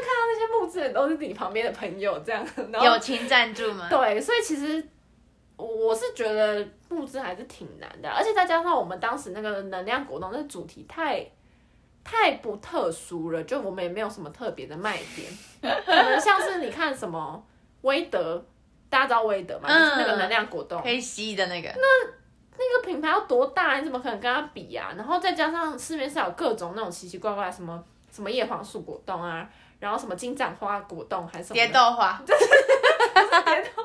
[0.00, 3.86] 看到那些募资人都是你旁边的朋友这样，然后友情赞助吗？
[3.90, 4.82] 对，所以其实
[5.62, 11.24] 我是觉得募资还是挺难的，而且再加上我们当时那个能量果冻那主题太
[12.02, 15.30] 太不特殊了，就我们也没有什么特别的卖点，
[15.84, 17.42] 可能像是你看什么
[17.82, 18.44] 威德，
[18.88, 19.68] 大家知道威德吗？
[19.68, 22.12] 嗯，就是那个能量果冻可以吸的那个那。
[22.54, 23.78] 那个品牌要多大？
[23.78, 24.94] 你怎么可能跟他比呀、啊？
[24.96, 29.48] 然后再加上市面上有各种那种奇奇怪怪什么什么叶黄素果冻啊，
[29.80, 33.82] 然后什么金盏花果冻还是什么蝶豆花， 就是蝶豆，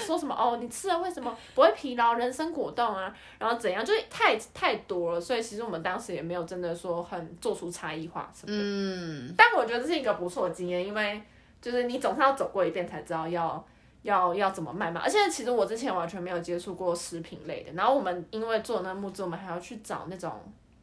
[0.00, 2.14] 说什么哦，你吃了为什么不会疲劳？
[2.14, 3.84] 人参果冻啊，然后怎样？
[3.84, 8.62] 就是太太多了，所以其实我们当时也没有真的说很做出差异化什么的。
[8.62, 11.22] 嗯，但我觉得这是一个不错的经验，因为
[11.60, 13.64] 就是你总是要走过一遍才知道要。
[14.02, 14.98] 要要怎么卖嘛？
[15.04, 17.72] 而且其实我之前完全没有接触过食品类的。
[17.74, 20.32] 然后我们因为做那木制，我们还要去找那种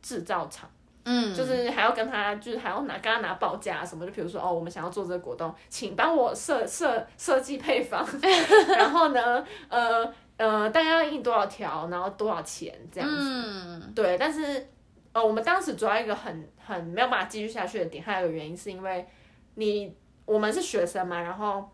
[0.03, 0.69] 制造厂，
[1.09, 4.05] 嗯，就是还要跟他，就是还要拿跟他拿报价什么。
[4.05, 8.05] 就比如说哦，我们想要做这个果冻，请帮我设设设计配方，
[8.77, 13.15] 然后呢，呃呃，大概要印多少条，然后多少钱这样子。
[13.17, 14.17] 嗯，对。
[14.17, 14.67] 但是
[15.13, 19.07] 呃，我们当时主要一个很很没有办法继续下去的点，还有一个原因是因为
[19.55, 21.69] 你我们是学生嘛，然后。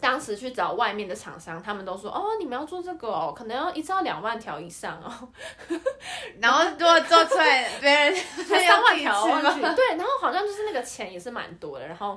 [0.00, 5.28] 当时去找外面的厂商，他们都说：“哦，你们要做这个哦，可能要一次要两万条以上哦。
[6.40, 8.14] ”然后如果做出来，别人
[8.48, 9.24] 才三万条
[9.74, 11.86] 对，然后好像就是那个钱也是蛮多的。
[11.86, 12.16] 然后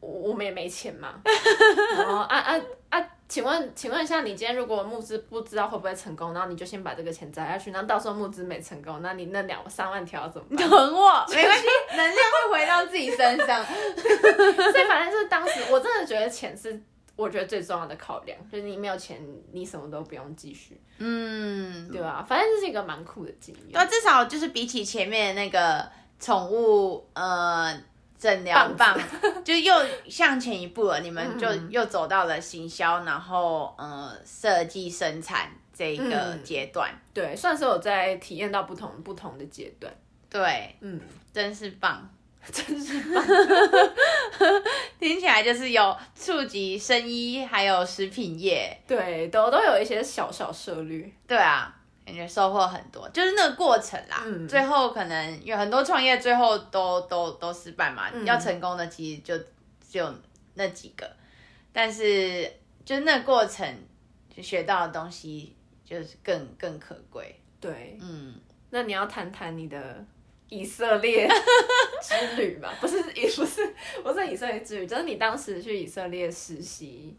[0.00, 1.14] 我我们也没钱嘛。
[1.96, 3.06] 然后啊啊啊！
[3.28, 10.68] 请问请问一下，你今天如果募资不知道会不会成功，然后你就先把这个钱砸下去，然后到时候募资没成功，那你那两三万条怎么办？
[10.68, 13.64] 等我，没关系，能量会回到自己身上。
[13.64, 16.78] 所以反正就是当时我真的觉得钱是。
[17.16, 19.18] 我觉得最重要的考量就是你没有钱，
[19.50, 22.24] 你什么都不用继续，嗯，对吧？
[22.28, 23.72] 反正这是一个蛮酷的经验。
[23.72, 27.74] 对，至少就是比起前面那个宠物呃
[28.18, 28.98] 诊疗棒，
[29.42, 29.74] 就又
[30.08, 31.00] 向前一步了。
[31.00, 37.00] 你们就又走到了行销，然后呃设计生产这一个阶段，嗯。
[37.14, 39.90] 对，算是我在体验到不同不同的阶段。
[40.28, 41.00] 对，嗯，
[41.32, 42.06] 真是棒。
[42.52, 43.24] 真是棒，
[44.98, 51.12] 听起来就是有触及生医，还有食品业，对，都都有一些小小涉虑。
[51.26, 54.22] 对啊，感觉收获很多，就是那个过程啦。
[54.24, 60.14] 嗯，最后可能有很多创业最后都都都失败嘛，嗯，要成功的其实就只有
[60.54, 61.10] 那几个，
[61.72, 62.50] 但是
[62.84, 63.66] 就那个过程
[64.34, 65.54] 就学到的东西
[65.84, 67.40] 就是更更可贵。
[67.60, 68.34] 对，嗯，
[68.70, 70.04] 那你要谈谈你的
[70.48, 71.28] 以色列
[72.08, 72.70] 之旅嘛？
[72.80, 77.16] 不是， 也不是，不是以色列之旅，就是你当时去以色列实习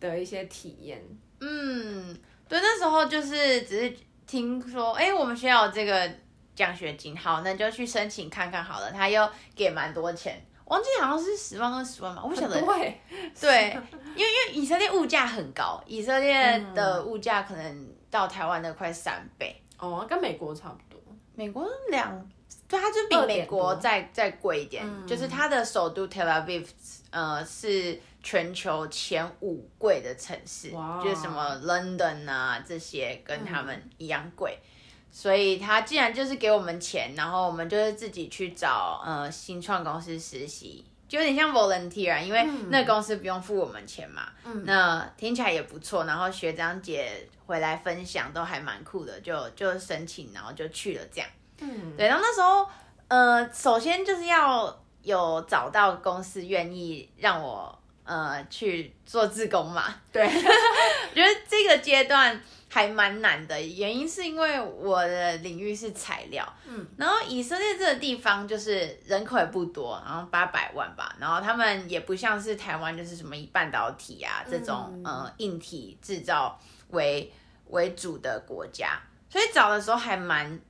[0.00, 1.02] 的一些体验。
[1.40, 2.16] 嗯，
[2.48, 6.10] 对，那时候就是只是听说，哎，我们学校有这个
[6.54, 8.90] 奖学金，好，那就去申请看看好了。
[8.90, 12.60] 他又给蛮多钱，忘记好像是十万二十万吧，我不晓得。
[12.60, 13.00] 对，
[13.40, 13.78] 对，
[14.16, 19.60] 因为因为以色列物价很高，以色列的物价可能到台湾的快三倍。
[19.78, 21.02] 哦，跟美国差不多。
[21.34, 22.30] 美国两，
[22.74, 26.66] 对，它就比美国再再贵一点，嗯、就是它的首都 Tel Aviv，
[27.10, 31.02] 呃，是全球前五贵的城市，哇。
[31.02, 34.66] 就是什么 London 啊这些跟他们一样贵，嗯、
[35.10, 47.28] 所以他既然就是给我们钱，然后我们就是自己去找呃新创公司实习，就有点像 volunteer，因为那公司不用付我们钱嘛，嗯、那听起来也不错，然后学长姐。
[47.46, 51.28] 回来分享都还蛮酷的，就就申请，然后就去了这样。
[51.64, 52.68] 嗯，对，然后那时候，
[53.08, 59.84] 呃，首先就是要有找到公司愿意让我呃去做自工嘛。
[60.12, 76.58] 对， 我觉得这个阶段还蛮难的，原因是因为我的领域是材料，嗯，然后以色列这个地方就是人口也不多，然后八百万吧，然后他们也不像是台湾，就是什么以半导体啊这种、嗯、呃硬体制造。
[76.90, 77.32] 为
[77.70, 80.60] 为主的国家，所以找的时候还蛮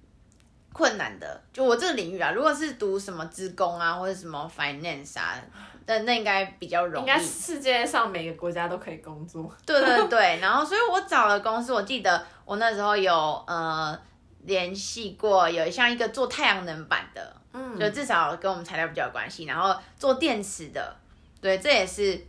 [0.75, 1.41] 困难的。
[1.53, 5.41] 就我这个领域啊，如果是读什么职工啊，或者什么 finance 啊，
[5.87, 7.07] 那那应该比较容易。
[7.07, 9.51] 应该世界上每个国家都可以工作。
[9.65, 13.15] 对对对，然后所以我找了公司，我记得我那时候有
[13.47, 13.97] 呃
[14.43, 19.45] 联系过，有像一个做太阳能板的，嗯，就至少跟我们材料比较有关系。
[19.45, 20.97] 然后做电池的，
[21.41, 22.21] 对，这也是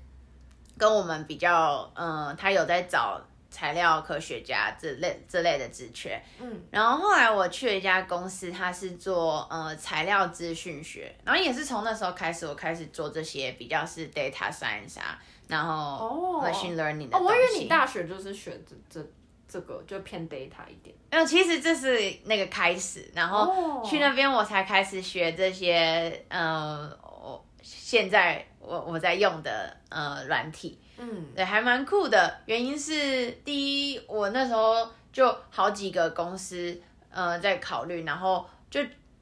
[0.77, 3.19] 跟我们比较，嗯、呃，他有在找。
[3.55, 17.17] 材料科学家这类这类的职缺，嗯，然后后来我去了一家公司，它是做呃材料资讯学，然后也是从那时候开始，我开始做这些比较是 data science 啊，然后 machine learning 的。
[17.17, 19.09] 哦，我以为你大学就是学这这
[19.47, 20.93] 这个，就偏 data 一点。
[21.11, 30.77] 那其实这是那个开始，然后去那边我才开始学这些，呃，我现在我我在用的呃软体。
[30.97, 32.39] 嗯，对，还蛮酷的。
[32.45, 36.79] 原因是第一，我那时候就好几个公司，
[37.09, 38.79] 呃，在考虑，然后就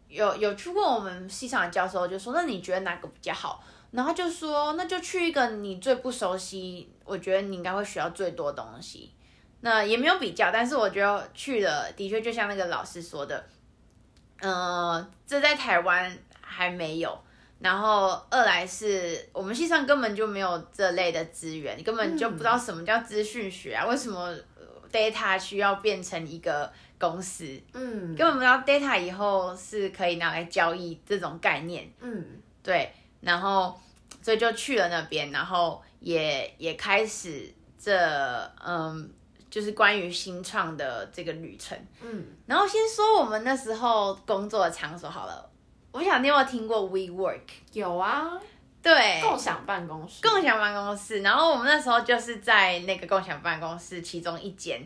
[0.07, 3.63] 有有去问我们系上的教授，就说，那你觉得哪个比较好？
[3.91, 9.11] 然后就说，那就去一个你最不熟悉，我觉得你应该会学到最多东西。
[9.61, 13.43] 那也没有比较，但是我觉得去了，的确就像那个老师说的，
[14.41, 17.22] 呃，这在台湾还没有。
[17.63, 24.35] 然后二来是我们系上根本就没有这类的资源，你根本就不知道什么叫资讯学啊，为什么
[24.91, 27.45] data 需要变成一个公司？
[27.71, 31.89] 嗯，根本不知道 data 以后是可以拿来交易这种概念。
[32.01, 32.21] 嗯，
[32.61, 33.79] 对，然后
[34.21, 37.49] 所以就去了那边，然后也也开始
[37.79, 37.97] 这
[38.61, 39.09] 嗯，
[39.49, 41.77] 就是关于新创的这个旅程。
[42.01, 45.49] 嗯，然后先说我们那时候工作的场所好了。
[45.93, 47.39] 我想你有没有听过 WeWork？
[47.71, 48.31] 有啊，
[48.81, 51.21] 对，共享办公室，共享办公室。
[51.21, 54.85] 然后我们那时候就是在那个共享办公室其中一间。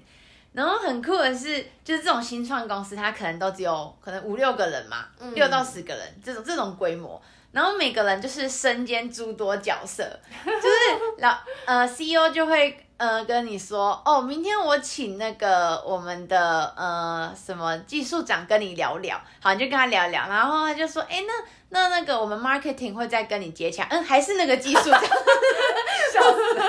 [0.52, 7.20] 然后很酷的是，就是这种新创公司，它可能都只有可能五六个人嘛，嗯、六到十个人这种这种规模。
[7.52, 10.04] 然后每个人就是身兼诸多角色，
[10.46, 12.84] 就是老呃 CEO 就会。
[12.98, 21.34] 呃，跟你说哦，明天我请那个我们的呃什么技术长跟你聊聊，好，你就跟他聊聊，然后他就说，哎，那
[21.70, 25.00] 那那个我们 marketing 会再跟你接洽，嗯，还是那个技术长，
[26.12, 26.66] 笑死了，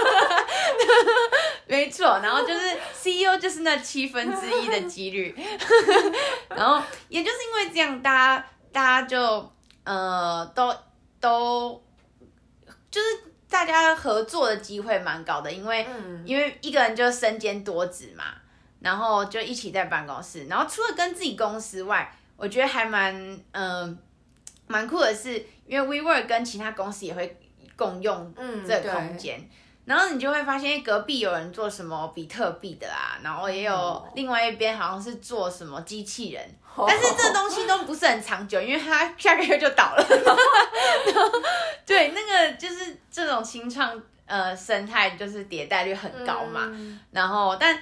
[1.66, 5.34] 没错，然后就是 CEO 就是那七分之一的几率，
[6.54, 9.50] 然后也就是因为这样，大家大家就
[9.84, 10.74] 呃都
[11.20, 11.82] 都
[12.90, 13.27] 就是。
[13.50, 18.24] 大家合作的机会蛮高的，因为、嗯、因为一个人就身兼多职嘛，
[18.80, 23.98] 然后就一起在办公室，然后除了跟自己公司外，我觉得还蛮嗯
[24.66, 27.40] 蛮酷的是，因为 WeWork 跟其他公司也会
[27.74, 28.34] 共用
[28.66, 29.48] 这个空间，嗯、
[29.88, 36.46] 然后你就会发现隔壁有人做什么比特币的啦，然后也有另外一边好像是做什么机器人。
[36.86, 40.04] 但是这东西都不是很长久，因为它下个月就倒了。
[41.86, 46.64] 对，那个就是这种新创呃生态，就是迭代率很高嘛。
[46.66, 47.76] 嗯、然后，但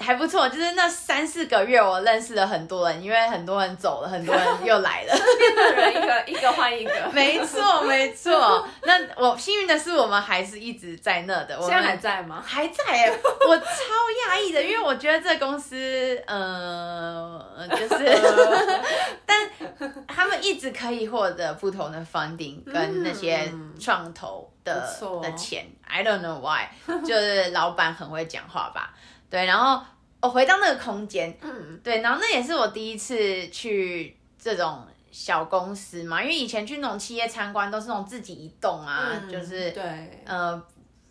[0.00, 6.90] 还不错，就是那三四个月，我认识了很多人，因为很多人走了，很多人又来了，变的人一个一个换一个。
[7.12, 8.66] 没错，没错。
[8.82, 11.54] 那我幸运的是，我们还是一直在那的。
[11.56, 12.42] 我们现在还在吗？
[12.44, 13.64] 还在耶，我超
[14.28, 18.18] 讶异的，因为我觉得这公司，呃，就是，
[19.26, 19.50] 但
[20.08, 25.66] 他们一直可以获得不同的 funding 跟那些创投的的钱。
[25.84, 26.68] I don't know why，
[27.04, 28.94] 就是老板很会讲话吧。
[29.28, 29.84] 对，然后
[30.20, 40.62] 我回到那个空间，嗯，对，然后那也是我第一次去这种小公司嘛，因为以前去那种企业参观都是那种自己移动啊，嗯、就是对，呃，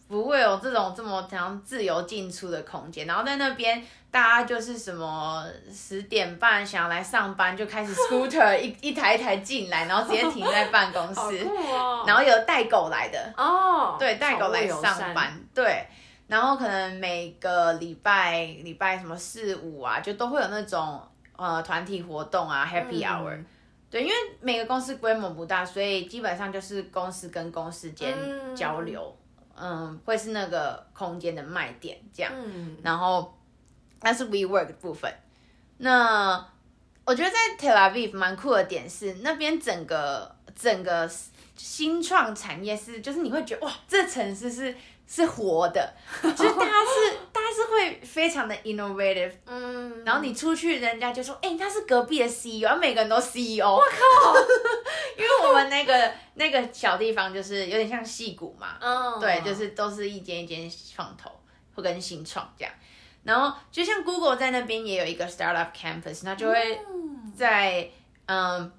[0.10, 3.08] 不会有这种这么像自由进出的空间。
[3.08, 3.82] 然后在那边，
[4.12, 13.34] 大家就是什么十点半想要来上班，就开始 scooter 一一台一台进来，然后直接停在办公室，哦、 然后有带狗来的。
[13.38, 15.88] 哦，对，带狗来上班，对。
[16.28, 21.02] 然后可能每个礼拜礼拜什么四五啊，就都会有那种
[21.36, 23.46] 呃团体活动啊，Happy Hour，嗯。
[23.90, 28.16] 对，因为每个公司规模不大，所以基本上就是公司跟公司间
[28.56, 29.29] 交流，嗯，
[29.60, 32.32] 嗯，会是那个空间的卖点这样。
[32.36, 33.38] 嗯，然后
[34.02, 35.14] 那是 WeWork 的部分。
[35.78, 36.44] 那
[37.06, 41.10] 我觉得在 Tel Aviv 蛮酷的点是，那边整个整个
[41.56, 44.76] 新创产业是，就是你会觉得哇，这城市是。
[45.12, 45.92] 是活的，
[46.22, 54.36] 就是大家是大家是会非常的 innovative，嗯，然后你出去，人家就说，哎、欸，他是隔壁的 CEO，然后每个人都 CEO，我靠，
[55.18, 61.32] 因为我们那个那个小地方就是有点像矽谷嘛，嗯，对，就是都是一间一间创投
[61.76, 62.72] 或跟新创这样，
[63.24, 66.80] 然后就像 Google 在那边也有一个 startup campus，那就会
[67.36, 67.90] 在
[68.28, 68.62] 嗯。
[68.62, 68.72] 嗯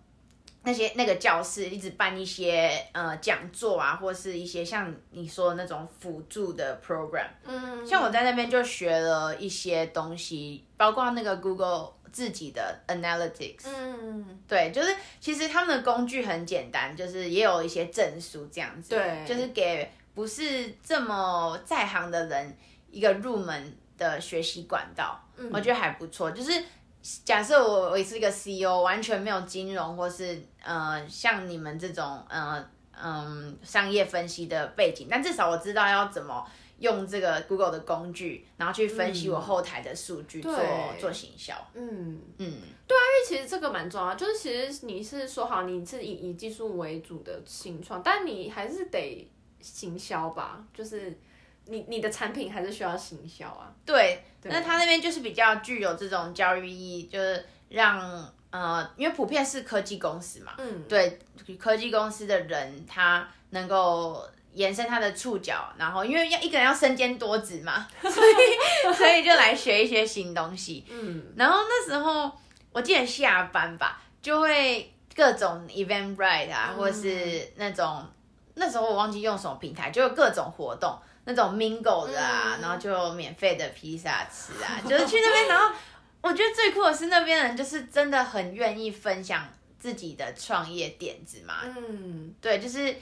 [0.70, 7.26] 那些那个教室一直办一些呃讲座啊，或是一些像你说的那种辅助的 program。
[7.44, 13.66] 嗯，像我在那边就学了一些东西，包括那个 Google 自己的 Analytics。
[13.66, 18.90] 嗯，对，就是其实他们的工具很简单，就是也有一些证书这样子。
[18.90, 22.56] 对，就是给不是这么在行的人
[22.92, 25.20] 一个入门的学习管道。
[25.36, 26.52] 嗯，我觉得还不错，就是。
[27.24, 36.46] 假设我我是一个 CEO，完全没有金融或是呃像你们这种呃嗯商业分析的背景，但至少我知道要怎么
[36.78, 41.54] 用这个 Google 的工具，然后去分析我后台的数据做、嗯、做行销。
[41.74, 49.30] 嗯嗯，对啊，因为其实这个蛮重要，就是其实你是说好你是以以技术为主的新创，但你还是得
[49.61, 51.18] 行销吧，就是。
[51.66, 53.72] 你你的产品还是需要行销啊？
[53.84, 61.18] 对，对，那他那边就是比较具有这种教育意义，就是让呃，因为普遍是科技公司嘛，嗯，对，
[61.59, 72.30] 科技公司的人他能够延伸他的触角，然后因为要一个人要身兼多职嘛， 所以 所以就来学一些新东西，嗯，然后那时候
[72.72, 78.05] 我记得下班吧，就会各种 Eventbrite 啊，嗯、或是那种
[78.55, 80.98] 那时候我忘记用什么平台，就有各种活动。
[81.24, 85.72] 那种 mingle 的啊，嗯、然后就免费的披萨吃啊，就是去那边，然后
[86.22, 89.46] 我觉得最酷的是那边人就是真的很愿意分享
[89.78, 91.54] 自己的创业点子嘛。
[91.64, 92.94] 嗯，对，就是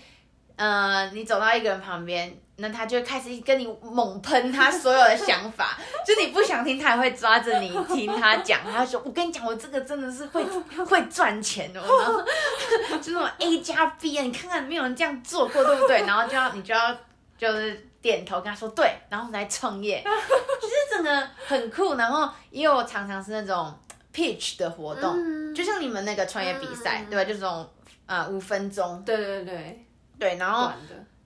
[0.57, 10.45] 呃，你走到一个人旁边，那他就开始跟你猛喷他所有的想法， 就你不想听，他也会抓着你听他讲，他就说：“我跟你讲，我这个真的是会
[10.87, 12.23] 会赚钱的。”然后
[13.03, 16.03] 就那种 A 加 B 啊，你看看没有人这样做过，对不对？
[16.07, 16.97] 然后就要你就要
[17.37, 17.88] 就是。
[18.09, 20.03] 点头跟他说对，然后来创业，
[20.61, 21.95] 其实整个很酷。
[21.97, 23.79] 然后也有常常是那种
[24.15, 27.29] pitch 的活动，嗯、就像你们那个创业比赛，嗯、对吧？
[27.29, 27.71] 就这种
[28.07, 29.87] 呃五分钟，对对对
[30.19, 30.37] 对。
[30.37, 30.73] 然后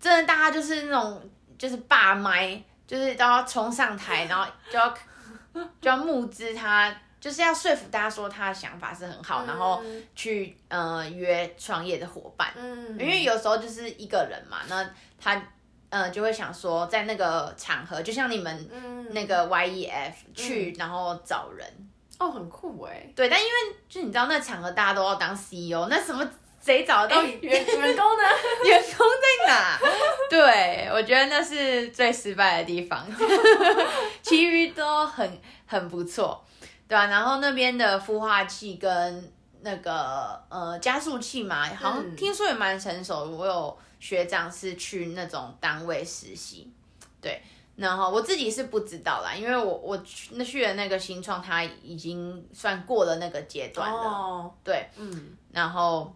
[0.01, 4.91] 真的大家就是那种就是霸麦，就是都要冲上台， 然后就要
[5.81, 9.81] 就要募资他，就是要说服大家说他的想法是很好，嗯、然后
[10.17, 12.53] 去呃约创业的伙伴。
[12.57, 14.85] 嗯，因为有时候就是一个人嘛，那
[15.21, 15.41] 他。
[15.93, 18.69] 嗯，就会想说，在那个场合，就像你们
[19.11, 21.67] 那个 YEF 去，嗯、然后找人
[22.19, 23.07] 哦，很酷哎。
[23.15, 23.53] 对，但因为
[23.91, 26.27] 就你知道，那场合大家都要当 CEO，那什么
[26.63, 28.25] 谁找得到员员工呢？
[28.65, 29.79] 员工在哪？
[30.31, 33.07] 对，我觉得那是最失败的地方，
[34.23, 36.43] 其余都很很不错，
[36.89, 37.07] 对吧、啊？
[37.09, 39.31] 然后那边的孵化器跟
[39.61, 43.79] 那个呃加速器嘛，好像听说也蛮成熟的，我有。
[44.03, 46.69] 学长是去那种单位实习，
[47.21, 47.41] 对，
[47.77, 56.13] 然后我自己是不知道啦，因为我我去那去的那个新创，他已经算过了那个阶段了，哦、对，嗯，然后，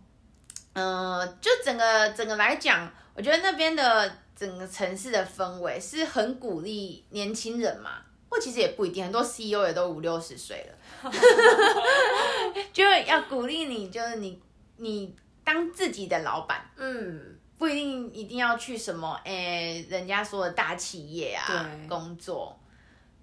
[0.72, 11.09] 嗯、呃，就整个整个来讲，我觉得那边的整个城市的氛围是很鼓励年轻人嘛，或其实也不一定，很多 CEO 也都五六十岁了，
[12.72, 14.43] 就要鼓励你，就是你
[14.78, 15.14] 你
[15.45, 22.59] 当自己的老板，嗯，不一定一定要去什么诶、欸，人家说的大企业啊工作，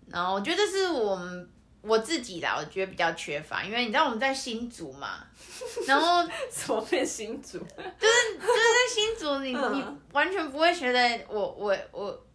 [0.08, 1.50] 然后我觉得这是我们。
[1.86, 5.18] 我自己啦，我觉得比较缺乏，因为你知道我们在新竹嘛，
[5.86, 7.58] 然后怎么变新竹？
[7.60, 12.26] 就是就是在新竹你，你你完全不会觉得我我我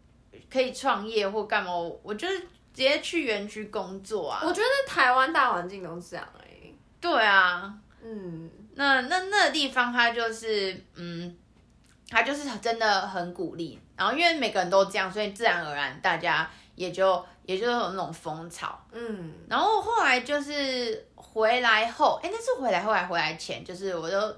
[0.52, 4.42] 可以创业或干嘛，我，我就是直接去园区工作啊。
[4.44, 6.74] 我觉得台湾大环境都是这样哎、欸。
[7.00, 11.34] 对啊，嗯，那那那个地方它就是嗯，
[12.08, 17.24] 它就是真的很鼓励，然后因为每个人都这样，所以自然而然大家也就。
[17.48, 24.36] 也就有那种风潮，嗯，然后后来就是回来后，哎，那是回来后来回来前，就是我就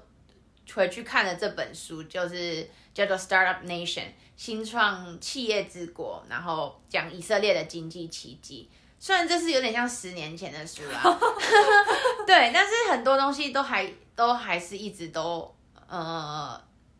[0.73, 3.99] 回去看了这本书，就是叫做《Startup Nation》
[4.37, 8.69] 新创企业之国，然后讲以色列的经济奇迹。
[8.97, 11.01] 虽然这是有点像十年前的书啦，
[12.25, 15.53] 对，但是很多东西都还都还是一直都
[15.85, 16.57] 呃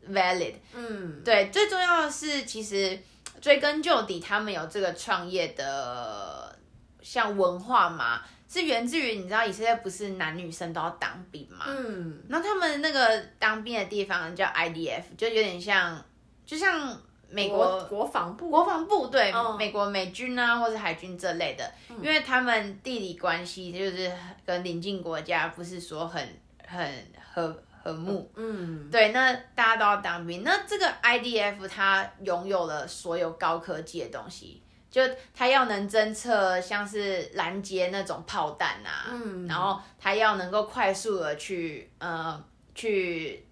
[0.10, 3.00] valid，嗯，对，最重要的是其实。
[3.40, 6.56] 追根究底，他们有这个创业的
[7.02, 11.66] 像文化嘛，是源自于你知道以色列不是男女生都要当兵嘛？
[11.68, 16.06] 嗯，那他们那个当兵的地方叫 IDF，就有点像，
[16.46, 16.96] 就像
[17.30, 24.12] 美国国，防部，国防部对，哦、美国美军啊，或者海军这类的，嗯、因为他们地理关系就是
[24.46, 26.88] 跟邻近国家不是说很很
[27.34, 27.64] 和。
[27.84, 30.44] 和睦，嗯，对，那大家都要当兵。
[30.44, 35.02] 那这个 IDF 它拥有了所有高科技的东西，就
[35.34, 42.44] 它要能侦测像是拦截那种炮弹啊，嗯，然后它要能够快速的去呃
[42.76, 43.46] 去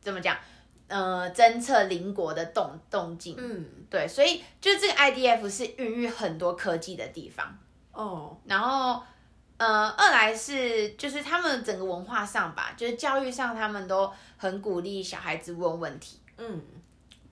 [0.00, 0.36] 怎么讲？
[0.88, 7.58] 呃侦测邻国的动动静，嗯，对，所以就这个 IDF 是孕育很多科技的地方。
[7.92, 9.02] 哦，然后。
[9.58, 16.20] 呃，二来是就是他们整个文化上吧，就是教育上，他们都很鼓励小孩子问问题。
[16.36, 16.62] 嗯，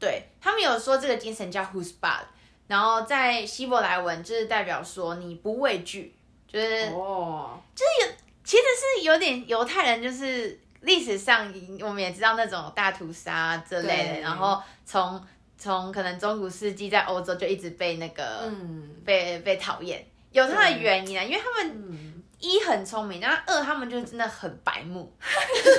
[0.00, 2.24] 对，他们有说这个精神叫 Who's Bad，
[2.66, 6.16] 然后在希伯来文就是代表说你不畏惧，
[6.48, 8.62] 就是哦，就是有其实
[8.96, 15.24] 是有点犹太人，就是历史上我们也知道那种大屠杀这类的，然后从
[15.56, 21.72] 从可能中古世纪在欧洲就一直被那个、嗯、被被讨厌，有它的原因啊，因为他们。
[21.72, 22.05] 嗯
[22.38, 25.10] 一很聪明，然后二他们就真的很白目，
[25.64, 25.70] 就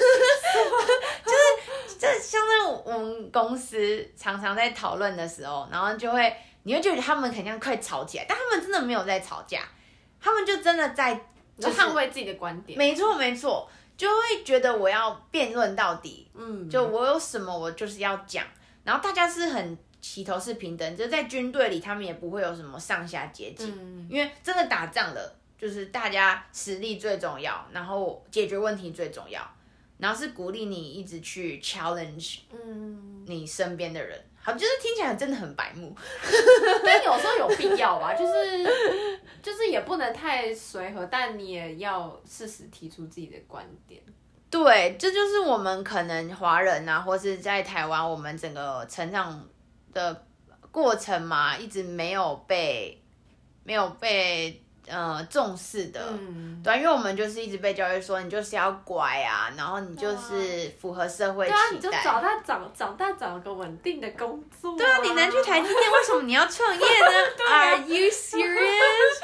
[1.31, 9.61] 是就是像在我们公司常常在讨论的时候，然后就会你会觉得他们肯定快吵起来，但他们真的没有在吵架，
[10.19, 11.13] 他们就真的在
[11.59, 12.77] 就捍卫自己的观点。
[12.77, 18.43] 没错没错，就会觉得我要辩论到底，嗯，就我有什么我就是要讲，
[18.83, 25.35] 然后大家是很齐头是平等，就在军队里他们也不会有什么上下阶级，嗯，因为真的打仗了。
[25.57, 29.41] 就是大家实力最重要，然后解决问题最重要，
[29.97, 35.95] 然后是鼓励你一直去 challenge，嗯，你身边的人，好，就是听起来真的很白目，
[36.85, 43.99] 但有时候有必要吧，就是就是也不能太随和，但你也要适时提出自己的观点。
[44.51, 49.43] 对，这就是我们可能华人啊，或是在台湾，我们整个成长
[49.91, 50.25] 的
[50.69, 53.01] 过程嘛，一直没有被
[53.63, 54.63] 没有被。
[54.89, 64.77] 呃，重视的，嗯、对，因为我们就是一直被教育说，你就是要乖啊，然后你就是符合社会期待，对啊，你就找大长长大找个稳定的工作，啊。
[64.77, 67.11] 对啊，你能去台积电，为什么你要创业呢？
[67.51, 69.19] Are you serious？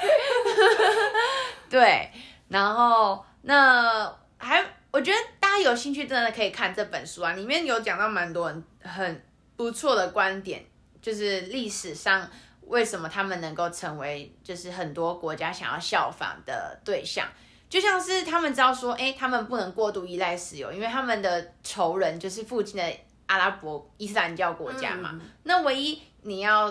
[1.70, 2.12] 对，
[2.50, 4.62] 然后那还，
[4.92, 10.66] 我觉得大家有兴趣真的可以看这本书啊，里面有讲到蛮多很很不错的观点，
[11.02, 12.30] 就是历史上。
[12.68, 17.28] 为什么他们能够成为就是很多国家想要效仿的对象？
[17.70, 25.10] 就像是他们知道说，哎，他们不能过度依赖石油，因为他们的仇人就是附近的阿拉伯伊斯兰教国家嘛。
[25.14, 26.68] 嗯、那唯一你要，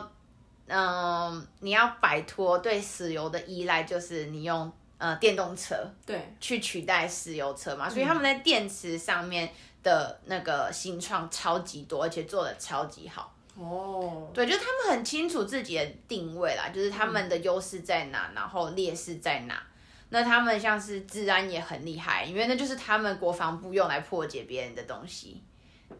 [0.68, 5.74] 嗯、呃，你要摆脱对石油的依赖，就是你用呃电动车
[6.06, 7.88] 对去取代石油车嘛。
[7.90, 13.31] 所以他们在电池上面的那个新创超级多，而且做的超级好。
[13.54, 19.62] 哦，对，就是他们很清楚自己的定位啦，就是他们的优势在哪，嗯、然后劣势在哪。
[20.08, 25.42] 那他们像是治安也很厉害，因为那就是他们国防部用来破解别人的东西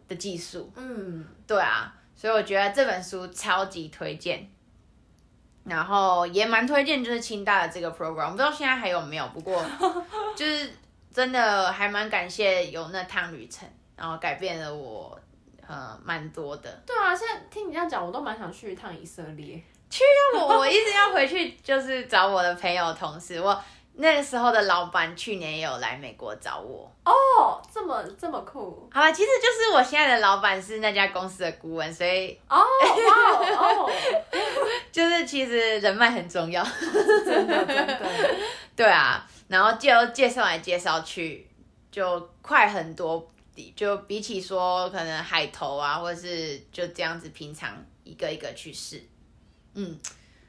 [0.07, 0.71] 的技术。
[0.75, 4.49] 嗯，对啊，所以我觉得这本书超级推荐，
[5.63, 9.63] 然后也蛮推荐就是清大的这个 program，我不知道现在还有没有，不过
[10.35, 10.71] 就是
[11.11, 15.19] 真的还蛮感谢有那趟旅程，然后改变了我。
[15.67, 16.69] 呃蛮多的。
[16.85, 19.61] 对啊，现在听你这样讲，我都蛮想去一趟以色列。
[19.89, 20.41] 去啊！
[20.41, 23.39] 我我一直要回去，就是找我的朋友同事。
[23.39, 23.63] 我
[23.95, 26.91] 那个时候的老板去年也有来美国找我。
[27.05, 28.89] 哦，这么这么酷。
[28.91, 33.91] 好吧，其实就是我现在的老板是那家公司的顾问，所以哦哇哦，
[34.91, 36.65] 就是其实人脉很重要。
[37.23, 37.99] 真的真的。
[38.75, 41.47] 对啊，然后就介绍来介绍去，
[41.91, 43.29] 就快很多。
[43.75, 49.03] 就比起说可能海投啊，或者是就这样子平常一个一个去试。
[49.73, 49.99] 嗯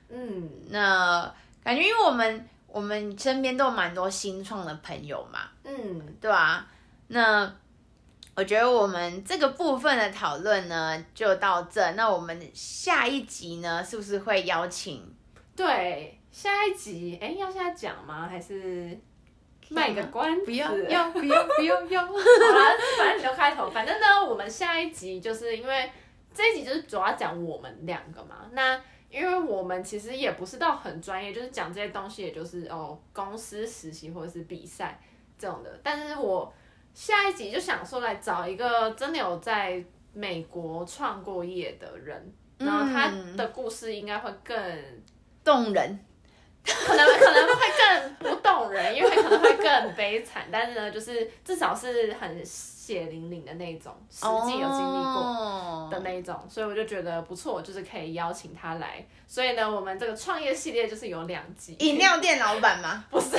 [0.09, 6.67] 嗯，那感觉因为我们我们身边都有蛮多新创的朋友嘛，嗯，对啊。
[7.09, 7.53] 那
[8.35, 11.93] 我觉得我们这个部分的讨论呢就到这。
[11.93, 15.15] 那我们下一集呢是不是会邀请？
[15.57, 18.27] 对，下一集哎，要现在讲吗？
[18.29, 18.99] 还是
[19.71, 20.45] 卖个关子？
[20.45, 22.07] 不要要不要不要要。
[22.07, 23.71] 好了，反正你就开头。
[23.71, 25.91] 反正呢，我们下一集就是因为
[26.33, 28.49] 这一集就是主要讲我们两个嘛。
[28.53, 35.01] 那因为我们其实也不是到很专业，就是讲这些东西，也就是哦公司实习或者是比赛
[35.39, 35.81] 这种的。
[35.83, 36.53] 但是我
[36.93, 44.57] 下一集就想说来找一个真的有在美国创过业的人，然后他的故事应该会更
[45.45, 45.99] 动人，
[46.65, 50.45] 可 能可能会更不动人，因为可能会更悲惨。
[50.51, 52.45] 但是呢，就是至少是很。
[52.85, 56.53] 血淋淋的那种，实际有经历过的那种，oh.
[56.53, 59.03] 所以我就觉得不错，就是可以邀请他来。
[59.27, 61.75] 所以呢，我们这个创业系列就是有两集。
[61.79, 63.03] 饮料店老板吗？
[63.09, 63.37] 不是，不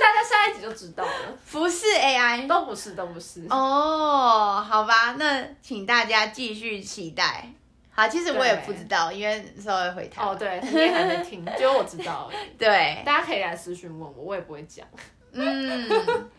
[0.00, 1.12] 大家下一集就知道了。
[1.46, 3.46] 服饰 AI，都不是，都不是。
[3.48, 7.48] 哦，oh, 好吧，那请大家继续期待。
[7.94, 10.22] 好，其实我也不知道，因为稍微回台。
[10.22, 12.48] 哦，对，你也还没听， 只有我知道而已。
[12.58, 14.86] 对，大家可以来私讯问我，我也不会讲。
[15.32, 16.30] 嗯。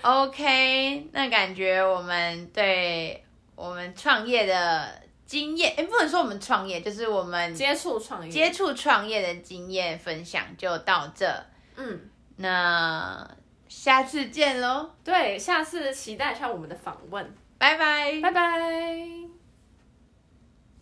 [0.00, 3.22] OK，那感觉我们对
[3.54, 4.88] 我们创业的
[5.26, 11.32] 经验，哎，不能说我们创业，就是我们接触创业、接触创业的经验分享就到这。
[11.76, 12.00] 嗯，
[12.36, 13.30] 那
[13.68, 14.90] 下次见喽。
[15.04, 17.32] 对，下次期待一下我们的访问。
[17.58, 19.21] 拜拜，拜拜。